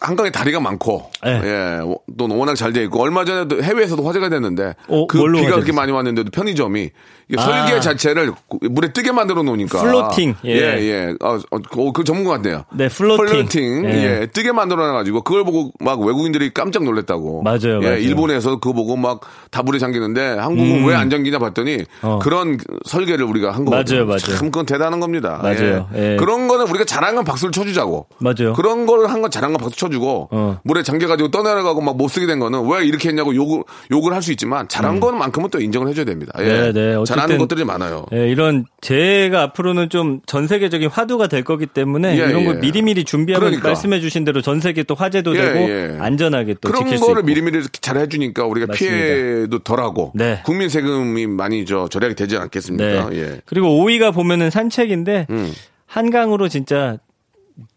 한강에 0.00 0.30
다리가 0.30 0.58
많고, 0.60 1.08
네. 1.22 1.40
예, 1.44 1.78
또 2.18 2.28
워낙 2.36 2.54
잘 2.56 2.72
돼 2.72 2.82
있고 2.84 3.00
얼마 3.00 3.24
전에도 3.24 3.62
해외에서도 3.62 4.02
화제가 4.04 4.28
됐는데 4.28 4.74
어, 4.88 5.06
그 5.06 5.18
비가 5.32 5.54
그렇게? 5.54 5.72
많이 5.72 5.92
왔는데도 5.92 6.30
편의점이 6.32 6.90
아. 7.36 7.42
설계 7.42 7.80
자체를 7.80 8.32
물에 8.60 8.92
뜨게 8.92 9.10
만들어 9.12 9.42
놓으니까 9.42 9.80
floating, 9.80 10.34
예. 10.44 10.50
예, 10.50 10.78
예. 10.82 11.14
어, 11.22 11.38
어, 11.50 11.58
그, 11.58 11.92
그 11.92 12.04
전문 12.04 12.24
것 12.24 12.30
같네요. 12.32 12.64
네, 12.72 12.88
floating. 12.88 13.26
floating, 13.26 13.84
예. 13.86 14.20
예. 14.22 14.26
뜨게 14.26 14.52
만들어 14.52 14.86
놔가지고 14.86 15.22
그걸 15.22 15.44
보고 15.44 15.72
막 15.80 16.00
외국인들이 16.00 16.52
깜짝 16.52 16.84
놀랐다고. 16.84 17.42
맞아요, 17.42 17.80
예, 17.82 17.86
맞아요. 17.86 17.96
일본에서 17.98 18.60
그거 18.60 18.72
보고 18.74 18.96
막 18.96 19.20
다 19.50 19.59
물에 19.59 19.78
잠기는데 19.78 20.36
한국은 20.38 20.84
왜 20.84 20.98
안 20.98 21.08
잠기냐 21.10 21.38
봤더니 21.38 21.76
음. 21.76 21.84
어. 22.02 22.18
그런 22.22 22.58
설계를 22.84 23.24
우리가 23.24 23.52
한 23.52 23.64
거거든요. 23.64 23.96
맞아요, 24.04 24.06
맞아요. 24.06 24.18
참 24.36 24.50
그건 24.50 24.66
대단한 24.66 25.00
겁니다. 25.00 25.40
맞아요. 25.42 25.88
예. 25.94 26.12
예. 26.12 26.16
그런 26.16 26.46
거는 26.48 26.68
우리가 26.68 26.84
잘한 26.84 27.14
건 27.14 27.24
박수를 27.24 27.52
쳐주자고. 27.52 28.06
맞아요. 28.18 28.52
그런 28.54 28.84
걸 28.86 29.04
한 29.08 29.22
건 29.22 29.30
잘한 29.30 29.52
건 29.52 29.58
박수 29.62 29.76
쳐주고 29.78 30.28
어. 30.32 30.58
물에 30.64 30.82
잠겨가지고 30.82 31.30
떠내려가고 31.30 31.80
막 31.80 31.94
못 31.94 32.08
쓰게 32.08 32.26
된 32.26 32.40
거는 32.40 32.68
왜 32.68 32.84
이렇게 32.84 33.08
했냐고 33.08 33.34
욕을 33.34 33.62
욕을 33.92 34.12
할 34.12 34.20
수 34.20 34.32
있지만 34.32 34.66
잘한 34.68 34.98
거만큼은 35.00 35.50
또 35.50 35.60
인정을 35.60 35.88
해줘야 35.88 36.04
됩니다. 36.04 36.32
예. 36.40 36.44
네, 36.44 36.72
네. 36.72 36.94
잘하는 37.14 37.38
것들이 37.38 37.64
많아요. 37.64 38.06
예, 38.12 38.28
이런 38.28 38.64
제가 38.80 39.42
앞으로는 39.42 39.88
좀 39.90 40.20
전 40.26 40.46
세계적인 40.48 40.88
화두가 40.88 41.26
될 41.28 41.44
거기 41.44 41.66
때문에 41.66 42.12
예, 42.12 42.28
이런 42.28 42.40
예. 42.40 42.44
걸 42.44 42.58
미리미리 42.58 43.04
준비하면 43.04 43.50
그러니까. 43.50 43.68
말씀해 43.68 44.00
주신 44.00 44.24
대로 44.24 44.40
전 44.42 44.60
세계 44.60 44.82
또 44.82 44.94
화제도 44.94 45.36
예, 45.36 45.40
되고 45.40 45.58
예. 45.70 45.96
안전하게 46.00 46.54
또 46.60 46.68
그런 46.68 46.84
지킬 46.84 46.98
수 46.98 47.06
거를 47.06 47.20
있고. 47.20 47.26
미리미리 47.26 47.62
잘 47.80 47.98
해주니까 47.98 48.44
우리가 48.46 48.66
맞습니다. 48.68 48.96
피해도 48.96 49.58
덜하고 49.60 50.12
네. 50.14 50.40
국민 50.44 50.68
세금이 50.68 51.26
많이 51.26 51.64
저 51.66 51.88
절약이 51.88 52.14
되지 52.14 52.36
않겠습니까? 52.36 53.10
네. 53.10 53.16
예. 53.18 53.40
그리고 53.44 53.68
5위가 53.68 54.12
보면은 54.14 54.50
산책인데 54.50 55.26
음. 55.30 55.52
한강으로 55.86 56.48
진짜 56.48 56.98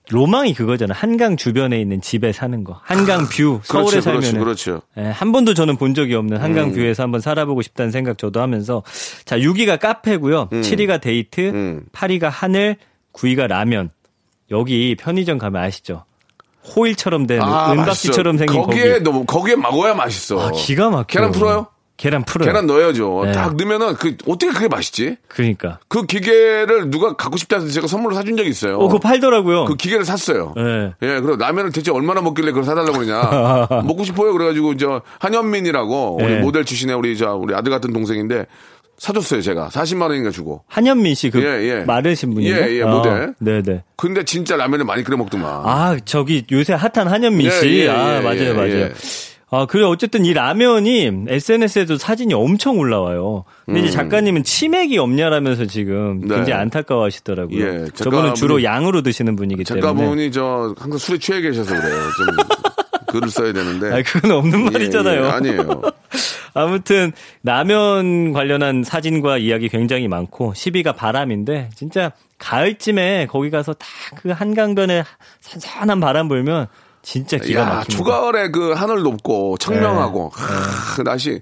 로망이 0.09 0.53
그거잖아. 0.53 0.93
한강 0.93 1.35
주변에 1.35 1.79
있는 1.81 1.99
집에 2.01 2.31
사는 2.31 2.63
거. 2.63 2.79
한강 2.83 3.27
view. 3.27 3.59
서울에 3.63 3.99
그렇죠, 3.99 4.01
살면 4.01 4.21
그렇죠, 4.21 4.39
그렇죠. 4.39 4.81
예, 4.97 5.01
한 5.11 5.31
번도 5.33 5.53
저는 5.53 5.75
본 5.77 5.93
적이 5.93 6.15
없는 6.15 6.37
음. 6.37 6.41
한강 6.41 6.71
view에서 6.71 7.03
한번 7.03 7.19
살아보고 7.19 7.61
싶다는 7.61 7.91
생각 7.91 8.17
저도 8.17 8.41
하면서 8.41 8.83
자 9.25 9.37
6위가 9.37 9.79
카페고요. 9.79 10.47
7위가 10.49 11.01
데이트, 11.01 11.41
음. 11.49 11.85
8위가 11.91 12.29
하늘, 12.29 12.77
9위가 13.13 13.47
라면. 13.47 13.89
여기 14.49 14.95
편의점 14.95 15.37
가면 15.37 15.61
아시죠? 15.61 16.05
호일처럼 16.75 17.27
된 17.27 17.41
아, 17.41 17.73
은박지처럼. 17.73 18.37
생긴 18.37 18.61
거기에 18.61 18.91
거기. 18.93 19.03
너무 19.03 19.25
거기에 19.25 19.55
먹어야 19.57 19.93
맛있어. 19.93 20.39
아, 20.47 20.51
기가 20.51 20.89
막혀. 20.89 21.05
계란 21.07 21.31
풀어요? 21.31 21.67
계란 21.97 22.23
풀어요. 22.23 22.47
계란 22.47 22.67
넣어야죠. 22.67 23.23
네. 23.25 23.31
딱 23.31 23.55
넣으면은 23.55 23.95
그 23.95 24.15
어떻게 24.27 24.51
그게 24.51 24.67
맛있지? 24.67 25.17
그러니까. 25.27 25.79
그 25.87 26.05
기계를 26.05 26.91
누가 26.91 27.15
갖고 27.15 27.37
싶다 27.37 27.57
해서 27.57 27.67
제가 27.69 27.87
선물로 27.87 28.13
사준 28.15 28.37
적이 28.37 28.49
있어요. 28.49 28.77
어, 28.77 28.87
그거 28.87 28.99
팔더라고요. 28.99 29.65
그 29.65 29.75
기계를 29.75 30.05
샀어요. 30.05 30.53
네. 30.55 30.93
예, 31.01 31.19
그리고 31.19 31.35
라면을 31.37 31.71
대체 31.71 31.91
얼마나 31.91 32.21
먹길래 32.21 32.51
그걸 32.51 32.65
사달라고 32.65 32.99
그러냐. 32.99 33.67
먹고 33.83 34.03
싶어요. 34.03 34.31
그래가지고, 34.33 34.77
저, 34.77 35.01
한현민이라고, 35.19 36.17
우리 36.21 36.27
네. 36.35 36.39
모델 36.39 36.65
출신의 36.65 36.95
우리, 36.95 37.17
저, 37.17 37.35
우리 37.35 37.55
아들 37.55 37.71
같은 37.71 37.91
동생인데, 37.91 38.45
사줬어요, 38.99 39.41
제가. 39.41 39.69
40만 39.69 40.03
원인가 40.03 40.29
주고. 40.31 40.63
한현민 40.67 41.13
씨 41.15 41.29
그 41.29 41.39
예, 41.43 41.63
예. 41.69 41.83
마르신 41.85 42.33
분인데. 42.33 42.71
예, 42.71 42.75
예, 42.79 42.83
모델. 42.83 43.33
네네. 43.39 43.83
근데 43.95 44.23
진짜 44.23 44.55
라면을 44.55 44.85
많이 44.85 45.03
끓여 45.03 45.17
먹더만. 45.17 45.47
아, 45.65 45.97
저기 46.05 46.45
요새 46.51 46.73
핫한 46.73 47.07
한현민 47.07 47.45
예, 47.47 47.51
씨. 47.51 47.79
예, 47.81 47.89
아, 47.89 48.17
예, 48.17 48.21
맞아요, 48.21 48.43
예, 48.43 48.53
맞아요. 48.53 48.89
예. 49.53 49.55
아, 49.55 49.65
그래 49.65 49.83
어쨌든 49.85 50.25
이 50.25 50.33
라면이 50.33 51.25
SNS에도 51.27 51.97
사진이 51.97 52.33
엄청 52.33 52.77
올라와요. 52.79 53.45
근데 53.65 53.81
이제 53.81 53.91
작가님은 53.91 54.43
치맥이 54.43 54.97
없냐라면서 54.97 55.65
지금 55.65 56.21
음. 56.23 56.27
네. 56.27 56.35
굉장히 56.35 56.53
안타까워하시더라고요. 56.61 57.59
예, 57.65 57.85
저분은 57.93 58.35
주로 58.35 58.63
양으로 58.63 59.01
드시는 59.01 59.35
분이기 59.35 59.63
때문에. 59.63 59.81
작가분이 59.81 60.31
저, 60.31 60.73
항상 60.77 60.97
술에 60.97 61.17
취해 61.17 61.41
계셔서 61.41 61.73
그래요. 61.75 62.01
좀, 62.17 62.27
글을 63.07 63.29
써야 63.29 63.53
되는데. 63.53 63.93
아, 63.93 64.01
그건 64.05 64.31
없는 64.31 64.59
예, 64.59 64.69
말이잖아요. 64.69 65.23
예, 65.25 65.29
아니에요. 65.29 65.81
아무튼 66.53 67.11
라면 67.43 68.33
관련한 68.33 68.83
사진과 68.83 69.37
이야기 69.37 69.69
굉장히 69.69 70.07
많고 70.07 70.53
10위가 70.53 70.95
바람인데 70.95 71.69
진짜 71.75 72.11
가을쯤에 72.39 73.27
거기 73.29 73.49
가서 73.49 73.73
딱 73.73 73.87
그 74.15 74.29
한강변에 74.29 75.03
선선한 75.41 75.99
바람 75.99 76.27
불면 76.27 76.67
진짜 77.07 77.37
기가 77.37 77.61
야, 77.61 77.65
막힙니다. 77.65 77.97
초가을에 77.97 78.49
그 78.51 78.73
하늘 78.73 79.01
높고 79.01 79.57
청명하고 79.59 80.29
하, 80.33 80.95
그 80.97 81.03
날씨 81.03 81.41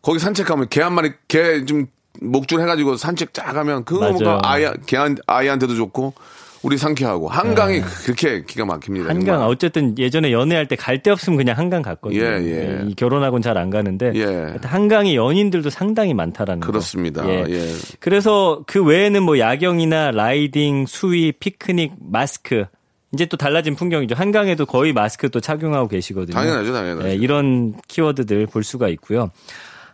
거기 0.00 0.18
산책하면 0.18 0.68
개 0.70 0.80
한 0.80 0.94
마리 0.94 1.12
개 1.28 1.64
좀 1.66 1.86
목줄 2.20 2.60
해가지고 2.62 2.96
산책 2.96 3.34
쫙 3.34 3.54
하면 3.56 3.84
그거. 3.84 4.08
뭔가 4.10 4.40
아이 4.42 4.64
개한 4.86 5.16
아이한테도 5.26 5.74
좋고 5.74 6.14
우리 6.62 6.78
상쾌하고 6.78 7.28
한강이 7.28 7.80
그렇게 8.04 8.44
기가 8.46 8.64
막힙니다. 8.64 9.06
네. 9.06 9.08
한강 9.08 9.34
정말. 9.34 9.48
어쨌든 9.48 9.98
예전에 9.98 10.30
연애할 10.32 10.66
때 10.68 10.76
갈 10.76 11.02
데 11.02 11.10
없으면 11.10 11.36
그냥 11.36 11.58
한강 11.58 11.82
갔거든요. 11.82 12.20
예, 12.22 12.24
예. 12.38 12.84
이 12.86 12.94
결혼하고는 12.94 13.42
잘 13.42 13.58
안 13.58 13.68
가는데 13.68 14.12
예. 14.14 14.54
한강이 14.62 15.14
연인들도 15.16 15.68
상당히 15.70 16.14
많다라는 16.14 16.60
거. 16.60 16.66
그렇습니다. 16.68 17.26
예. 17.28 17.44
예. 17.48 17.72
그래서 18.00 18.62
그 18.66 18.82
외에는 18.82 19.22
뭐 19.22 19.38
야경이나 19.38 20.12
riding, 20.12 20.86
수위, 20.86 21.32
피크닉, 21.32 21.94
마스크 22.00 22.64
이제 23.12 23.26
또 23.26 23.36
달라진 23.36 23.74
풍경이죠. 23.76 24.14
한강에도 24.14 24.64
거의 24.64 24.92
마스크 24.92 25.28
또 25.30 25.40
착용하고 25.40 25.88
계시거든요. 25.88 26.34
당연하죠, 26.34 26.72
당연하죠. 26.72 27.08
예, 27.08 27.14
이런 27.14 27.74
키워드들 27.88 28.46
볼 28.46 28.64
수가 28.64 28.88
있고요. 28.88 29.30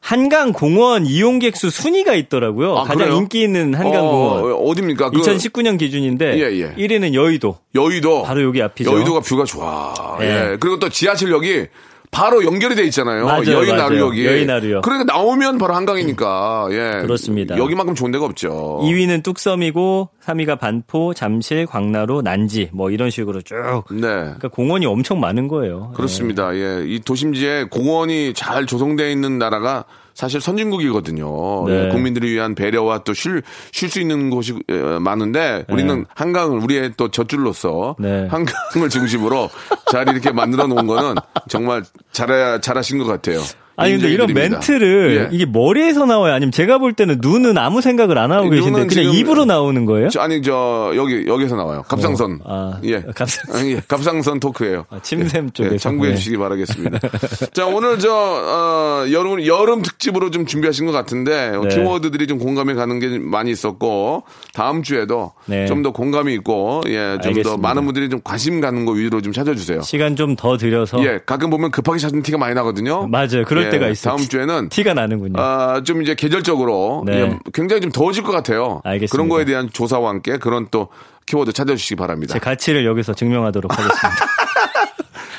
한강 0.00 0.52
공원 0.52 1.04
이용객 1.06 1.56
수 1.56 1.70
순위가 1.70 2.14
있더라고요. 2.14 2.76
아, 2.76 2.82
가장 2.82 2.98
그래요? 2.98 3.14
인기 3.16 3.42
있는 3.42 3.74
한강 3.74 4.02
공원. 4.06 4.52
어, 4.52 4.54
어딥니까? 4.54 5.10
그 5.10 5.20
2019년 5.20 5.76
기준인데 5.78 6.38
예, 6.38 6.60
예. 6.60 6.74
1위는 6.74 7.14
여의도. 7.14 7.58
여의도. 7.74 8.22
바로 8.22 8.42
여기 8.44 8.62
앞이죠. 8.62 8.92
여의도가 8.92 9.20
view가 9.20 9.44
좋아. 9.44 9.92
예. 10.20 10.24
예. 10.52 10.56
그리고 10.60 10.78
또 10.78 10.88
지하철역이 10.88 11.66
바로 12.10 12.44
연결이 12.44 12.74
돼 12.74 12.84
있잖아요. 12.84 13.24
맞아요, 13.26 13.52
여의나루역이. 13.52 14.22
맞아요. 14.22 14.36
여의나루역. 14.36 14.82
그러니까 14.82 15.12
나오면 15.12 15.58
바로 15.58 15.74
한강이니까. 15.74 16.68
예. 16.70 17.02
그렇습니다. 17.02 17.56
여기만큼 17.56 17.94
좋은 17.94 18.10
데가 18.10 18.24
없죠. 18.24 18.80
2위는 18.82 19.22
뚝섬이고 19.22 20.08
3위가 20.24 20.58
반포, 20.58 21.14
잠실, 21.14 21.66
광나루, 21.66 22.22
난지 22.22 22.70
뭐 22.72 22.90
이런 22.90 23.10
식으로 23.10 23.42
쭉. 23.42 23.84
네. 23.90 24.00
그러니까 24.00 24.48
공원이 24.48 24.86
엄청 24.86 25.20
많은 25.20 25.48
거예요. 25.48 25.92
그렇습니다. 25.94 26.54
예. 26.54 26.84
이 26.86 27.00
도심지에 27.00 27.64
공원이 27.64 28.34
잘 28.34 28.66
조성되어 28.66 29.08
있는 29.08 29.38
나라가 29.38 29.84
사실 30.18 30.40
선진국이거든요. 30.40 31.64
네. 31.68 31.86
예, 31.86 31.88
국민들을 31.90 32.28
위한 32.28 32.56
배려와 32.56 33.04
또 33.04 33.14
쉴 33.14 33.40
쉴 33.70 33.88
수 33.88 34.00
있는 34.00 34.30
곳이 34.30 34.52
예, 34.68 34.74
많은데 34.98 35.64
우리는 35.68 36.06
한강을 36.12 36.58
우리의 36.58 36.94
또 36.96 37.08
젖줄로서 37.08 37.94
네. 38.00 38.26
한강을 38.26 38.88
중심으로 38.90 39.48
잘 39.92 40.08
이렇게 40.08 40.32
만들어 40.32 40.66
놓은 40.66 40.88
거는 40.88 41.14
정말 41.48 41.84
잘해 42.10 42.60
잘하신 42.60 42.98
것 42.98 43.04
같아요. 43.04 43.38
아니 43.78 43.92
근데 43.92 44.12
이런 44.12 44.28
인정해드립니다. 44.28 44.56
멘트를 44.58 45.28
예. 45.32 45.36
이게 45.36 45.46
머리에서 45.46 46.04
나와요? 46.06 46.34
아니면 46.34 46.52
제가 46.52 46.78
볼 46.78 46.92
때는 46.92 47.18
눈은 47.20 47.56
아무 47.58 47.80
생각을 47.80 48.18
안 48.18 48.32
하고 48.32 48.50
계신데 48.50 48.86
그냥 48.86 49.12
입으로 49.14 49.44
나오는 49.44 49.84
거예요? 49.84 50.08
저, 50.08 50.20
아니 50.20 50.42
저 50.42 50.92
여기 50.96 51.24
여기서 51.26 51.56
나와요. 51.56 51.84
갑상선. 51.88 52.40
어, 52.44 52.72
아, 52.74 52.80
예. 52.84 53.02
갑상선. 53.14 53.66
예. 53.70 53.80
갑상선 53.86 54.40
토크예요. 54.40 54.86
아, 54.90 54.98
침샘 55.02 55.46
예, 55.46 55.50
쪽에서. 55.52 55.74
예, 55.74 55.78
참고해 55.78 56.10
네. 56.10 56.16
주시기 56.16 56.36
바라겠습니다. 56.38 56.98
자 57.52 57.66
오늘 57.66 57.98
저 57.98 58.10
어, 58.12 59.04
여름 59.12 59.44
여름 59.46 59.82
특집으로 59.82 60.30
좀 60.30 60.46
준비하신 60.46 60.86
것 60.86 60.92
같은데 60.92 61.50
어, 61.54 61.62
네. 61.62 61.74
키워드들이 61.74 62.26
좀 62.26 62.38
공감이 62.38 62.74
가는 62.74 62.98
게 62.98 63.18
많이 63.18 63.50
있었고 63.50 64.22
다음 64.54 64.82
주에도 64.82 65.32
네. 65.46 65.66
좀더 65.66 65.92
공감이 65.92 66.32
있고 66.34 66.80
예, 66.86 67.18
좀 67.22 67.42
더. 67.42 67.56
많은 67.58 67.84
분들이 67.84 68.08
좀 68.08 68.20
관심 68.24 68.60
가는 68.60 68.84
거 68.84 68.92
위주로 68.92 69.20
좀 69.20 69.32
찾아주세요. 69.32 69.82
시간 69.82 70.16
좀 70.16 70.38
더 70.38 70.56
들여서 70.56 71.02
예, 71.04 71.18
가끔 71.26 71.50
보면 71.50 71.70
급하게 71.72 71.98
찾은 71.98 72.22
티가 72.22 72.38
많이 72.38 72.54
나거든요. 72.54 73.08
맞아요. 73.08 73.44
그럴 73.46 73.67
예, 73.68 73.70
때가 73.70 73.88
있어요. 73.88 74.16
다음 74.16 74.28
주에는 74.28 74.68
티가 74.68 74.94
나는군요. 74.94 75.40
아, 75.40 75.82
좀 75.84 76.02
이제 76.02 76.14
계절적으로 76.14 77.04
네. 77.06 77.20
예, 77.20 77.38
굉장히 77.52 77.80
좀 77.80 77.92
더워질 77.92 78.22
것 78.22 78.32
같아요. 78.32 78.80
알겠습니다. 78.84 79.12
그런 79.12 79.28
거에 79.28 79.44
대한 79.44 79.70
조사와 79.72 80.10
함께 80.10 80.38
그런 80.38 80.68
또 80.70 80.88
키워드 81.26 81.52
찾아주시기 81.52 81.96
바랍니다. 81.96 82.32
제 82.32 82.38
가치를 82.38 82.84
여기서 82.86 83.14
증명하도록 83.14 83.70
하겠습니다. 83.70 84.26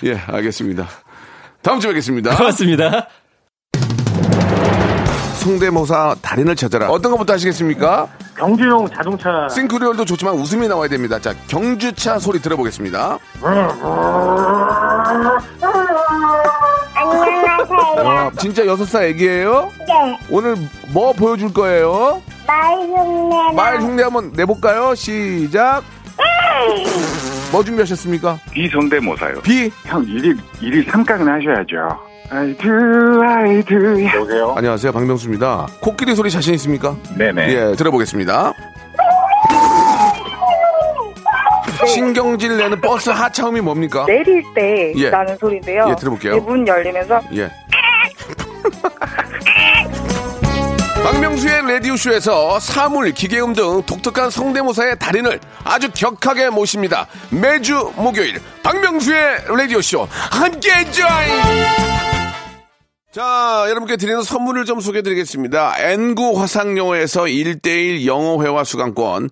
예, 0.05 0.15
알겠습니다. 0.33 0.87
다음 1.61 1.79
주에 1.79 1.89
뵙겠습니다. 1.89 2.35
고맙습니다. 2.37 3.07
성대모사 5.39 6.15
달인을 6.21 6.55
찾아라. 6.55 6.89
어떤 6.89 7.11
것부터 7.13 7.33
하시겠습니까? 7.33 8.07
경주용 8.37 8.89
자동차 8.89 9.47
싱크리얼도 9.49 10.05
좋지만 10.05 10.35
웃음이 10.35 10.67
나와야 10.67 10.87
됩니다. 10.89 11.17
자, 11.19 11.33
경주차 11.47 12.19
소리 12.19 12.39
들어보겠습니다. 12.39 13.17
와, 18.03 18.31
진짜 18.39 18.65
여섯 18.65 18.85
살 18.85 19.03
애기예요? 19.05 19.71
네, 19.87 20.19
오늘 20.29 20.55
뭐 20.93 21.13
보여줄 21.13 21.53
거예요? 21.53 22.21
말 22.47 22.73
흉내 22.77 23.53
말 23.55 23.79
흉내 23.81 24.03
한번 24.03 24.31
내볼까요? 24.35 24.95
시작. 24.95 25.83
뭐 27.51 27.63
준비하셨습니까? 27.63 28.39
비성대모사요. 28.51 29.41
비. 29.41 29.71
형 29.85 30.03
일일 30.03 30.37
일일 30.61 30.85
삼각은 30.89 31.27
하셔야죠. 31.27 32.09
I 32.31 32.55
do. 33.63 34.05
여보세요? 34.15 34.53
안녕하세요, 34.55 34.91
박명수입니다. 34.91 35.65
코끼리 35.81 36.15
소리 36.15 36.29
자신 36.29 36.53
있습니까? 36.55 36.95
네네. 37.17 37.53
예, 37.53 37.75
들어보겠습니다. 37.75 38.53
신경질 41.93 42.57
내는 42.57 42.81
버스 42.81 43.09
하차음이 43.09 43.61
뭡니까? 43.61 44.05
내릴 44.05 44.43
때 44.53 44.93
예. 44.95 45.09
나는 45.09 45.37
소리인데요. 45.37 45.87
예, 45.89 45.95
들어볼게요. 45.95 46.35
이문 46.35 46.67
열리면서 46.67 47.21
예. 47.35 47.49
박명수의 51.03 51.61
라디오쇼에서 51.61 52.59
사물, 52.59 53.11
기계음 53.13 53.53
등 53.53 53.81
독특한 53.83 54.29
성대모사의 54.29 54.99
달인을 54.99 55.39
아주 55.63 55.89
격하게 55.91 56.49
모십니다. 56.49 57.07
매주 57.29 57.91
목요일 57.95 58.39
박명수의 58.63 59.45
라디오쇼 59.47 60.07
함께 60.09 60.69
join! 60.91 61.29
자, 63.11 63.65
여러분께 63.67 63.97
드리는 63.97 64.21
선물을 64.21 64.65
좀 64.65 64.81
소개해 64.81 65.01
드리겠습니다. 65.01 65.73
N구 65.79 66.39
화상영어에서 66.39 67.23
1대1 67.23 68.05
영어회화 68.05 68.63
수강권, 68.63 69.31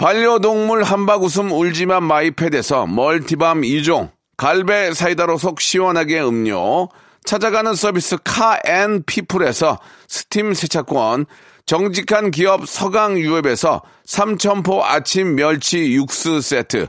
반려동물 0.00 0.82
한바구음 0.82 1.52
울지만 1.52 2.02
마이패드에서 2.04 2.86
멀티밤 2.86 3.60
2종, 3.60 4.10
갈배 4.38 4.94
사이다로 4.94 5.36
속 5.36 5.60
시원하게 5.60 6.22
음료, 6.22 6.88
찾아가는 7.26 7.74
서비스 7.74 8.16
카앤피플에서 8.24 9.78
스팀 10.08 10.54
세차권, 10.54 11.26
정직한 11.66 12.30
기업 12.30 12.66
서강유업에서 12.66 13.82
삼천포 14.06 14.82
아침 14.82 15.34
멸치 15.34 15.92
육수 15.92 16.40
세트, 16.40 16.88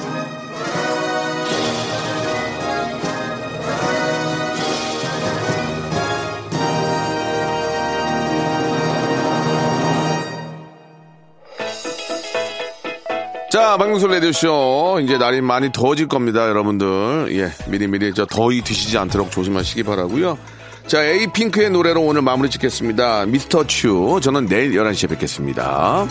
자, 13.51 13.75
박명수 13.75 14.07
레디쇼. 14.07 15.01
이제 15.03 15.17
날이 15.17 15.41
많이 15.41 15.73
더워질 15.73 16.07
겁니다, 16.07 16.47
여러분들. 16.47 17.37
예, 17.37 17.51
미리미리 17.67 18.13
저 18.13 18.25
더위 18.25 18.61
드시지 18.61 18.97
않도록 18.97 19.29
조심하시기 19.29 19.83
바라고요 19.83 20.37
자, 20.87 21.03
에이핑크의 21.03 21.69
노래로 21.69 22.01
오늘 22.01 22.21
마무리 22.21 22.49
짓겠습니다. 22.49 23.25
미스터 23.25 23.67
츄. 23.67 24.21
저는 24.21 24.45
내일 24.45 24.71
11시에 24.71 25.09
뵙겠습니다. 25.09 26.07